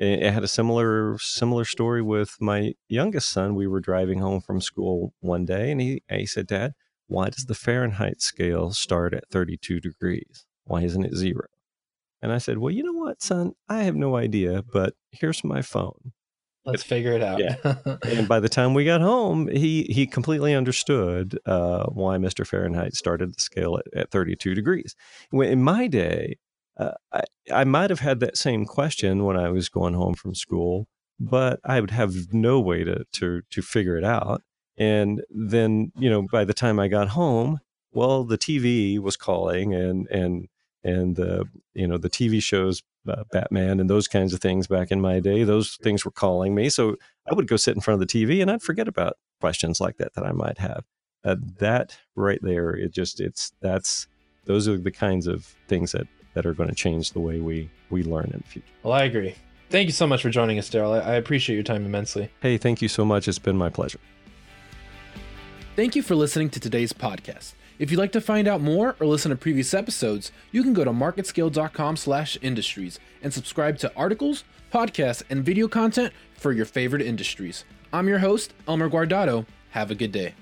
I 0.00 0.30
had 0.30 0.44
a 0.44 0.48
similar 0.48 1.18
similar 1.18 1.64
story 1.64 2.02
with 2.02 2.36
my 2.40 2.74
youngest 2.88 3.30
son. 3.30 3.54
We 3.54 3.66
were 3.66 3.80
driving 3.80 4.20
home 4.20 4.40
from 4.40 4.60
school 4.60 5.12
one 5.20 5.44
day, 5.44 5.70
and 5.70 5.80
he 5.80 6.02
he 6.10 6.26
said, 6.26 6.46
"Dad, 6.46 6.74
why 7.08 7.30
does 7.30 7.46
the 7.46 7.54
Fahrenheit 7.54 8.20
scale 8.22 8.72
start 8.72 9.14
at 9.14 9.28
32 9.30 9.80
degrees? 9.80 10.46
Why 10.64 10.82
isn't 10.82 11.04
it 11.04 11.16
zero?" 11.16 11.46
And 12.22 12.32
I 12.32 12.38
said, 12.38 12.58
"Well, 12.58 12.72
you 12.72 12.82
know 12.84 12.92
what, 12.92 13.22
son? 13.22 13.54
I 13.68 13.84
have 13.84 13.96
no 13.96 14.16
idea, 14.16 14.62
but 14.72 14.94
here's 15.10 15.44
my 15.44 15.62
phone. 15.62 16.12
Let's 16.68 16.82
figure 16.82 17.12
it 17.12 17.22
out. 17.22 17.40
Yeah. 17.40 17.56
and 18.02 18.28
by 18.28 18.40
the 18.40 18.48
time 18.48 18.74
we 18.74 18.84
got 18.84 19.00
home, 19.00 19.48
he 19.48 19.84
he 19.84 20.06
completely 20.06 20.54
understood 20.54 21.38
uh, 21.46 21.86
why 21.86 22.18
Mr. 22.18 22.46
Fahrenheit 22.46 22.94
started 22.94 23.30
the 23.34 23.40
scale 23.40 23.78
at, 23.78 24.00
at 24.00 24.10
32 24.10 24.54
degrees. 24.54 24.94
When, 25.30 25.48
in 25.48 25.62
my 25.62 25.86
day, 25.86 26.36
uh, 26.76 26.92
I, 27.12 27.22
I 27.52 27.64
might 27.64 27.90
have 27.90 28.00
had 28.00 28.20
that 28.20 28.36
same 28.36 28.66
question 28.66 29.24
when 29.24 29.36
I 29.36 29.48
was 29.48 29.68
going 29.68 29.94
home 29.94 30.14
from 30.14 30.34
school, 30.34 30.88
but 31.18 31.58
I 31.64 31.80
would 31.80 31.90
have 31.90 32.32
no 32.32 32.60
way 32.60 32.84
to 32.84 33.04
to 33.12 33.42
to 33.50 33.62
figure 33.62 33.96
it 33.96 34.04
out. 34.04 34.42
And 34.76 35.22
then, 35.30 35.90
you 35.98 36.08
know, 36.08 36.26
by 36.30 36.44
the 36.44 36.54
time 36.54 36.78
I 36.78 36.86
got 36.86 37.08
home, 37.08 37.58
well, 37.92 38.24
the 38.24 38.38
TV 38.38 38.98
was 38.98 39.16
calling, 39.16 39.74
and 39.74 40.06
and 40.08 40.48
and 40.84 41.16
the 41.16 41.46
you 41.74 41.86
know 41.86 41.98
the 41.98 42.10
TV 42.10 42.42
shows 42.42 42.82
uh, 43.08 43.24
Batman 43.32 43.80
and 43.80 43.88
those 43.88 44.08
kinds 44.08 44.32
of 44.32 44.40
things 44.40 44.66
back 44.66 44.90
in 44.90 45.00
my 45.00 45.20
day. 45.20 45.44
Those 45.44 45.76
things 45.76 46.04
were 46.04 46.10
calling 46.10 46.54
me, 46.54 46.68
so 46.68 46.96
I 47.30 47.34
would 47.34 47.48
go 47.48 47.56
sit 47.56 47.74
in 47.74 47.80
front 47.80 48.00
of 48.00 48.08
the 48.08 48.12
TV 48.12 48.40
and 48.42 48.50
I'd 48.50 48.62
forget 48.62 48.88
about 48.88 49.14
questions 49.40 49.80
like 49.80 49.96
that 49.98 50.14
that 50.14 50.24
I 50.24 50.32
might 50.32 50.58
have. 50.58 50.84
Uh, 51.24 51.36
that 51.58 51.98
right 52.14 52.40
there, 52.42 52.70
it 52.70 52.92
just 52.92 53.20
it's 53.20 53.52
that's 53.60 54.06
those 54.44 54.68
are 54.68 54.78
the 54.78 54.90
kinds 54.90 55.26
of 55.26 55.54
things 55.66 55.92
that 55.92 56.06
that 56.34 56.46
are 56.46 56.54
going 56.54 56.68
to 56.68 56.74
change 56.74 57.12
the 57.12 57.20
way 57.20 57.40
we 57.40 57.70
we 57.90 58.02
learn 58.02 58.30
in 58.32 58.38
the 58.38 58.48
future. 58.48 58.68
Well, 58.82 58.94
I 58.94 59.04
agree. 59.04 59.34
Thank 59.70 59.86
you 59.86 59.92
so 59.92 60.06
much 60.06 60.22
for 60.22 60.30
joining 60.30 60.58
us, 60.58 60.70
Darryl. 60.70 61.02
I 61.04 61.14
appreciate 61.14 61.56
your 61.56 61.64
time 61.64 61.84
immensely. 61.84 62.30
Hey, 62.40 62.56
thank 62.56 62.80
you 62.80 62.88
so 62.88 63.04
much. 63.04 63.28
It's 63.28 63.38
been 63.38 63.56
my 63.56 63.68
pleasure. 63.68 64.00
Thank 65.76 65.94
you 65.94 66.02
for 66.02 66.14
listening 66.14 66.50
to 66.50 66.60
today's 66.60 66.92
podcast. 66.92 67.52
If 67.78 67.90
you'd 67.90 67.98
like 67.98 68.12
to 68.12 68.20
find 68.20 68.48
out 68.48 68.60
more 68.60 68.96
or 68.98 69.06
listen 69.06 69.30
to 69.30 69.36
previous 69.36 69.72
episodes, 69.72 70.32
you 70.50 70.62
can 70.62 70.72
go 70.72 70.84
to 70.84 70.90
marketscale.com/industries 70.90 72.98
and 73.22 73.32
subscribe 73.32 73.78
to 73.78 73.92
articles, 73.96 74.44
podcasts, 74.72 75.22
and 75.30 75.44
video 75.44 75.68
content 75.68 76.12
for 76.34 76.52
your 76.52 76.66
favorite 76.66 77.02
industries. 77.02 77.64
I'm 77.92 78.08
your 78.08 78.18
host, 78.18 78.52
Elmer 78.66 78.90
Guardado. 78.90 79.46
Have 79.70 79.90
a 79.90 79.94
good 79.94 80.12
day. 80.12 80.34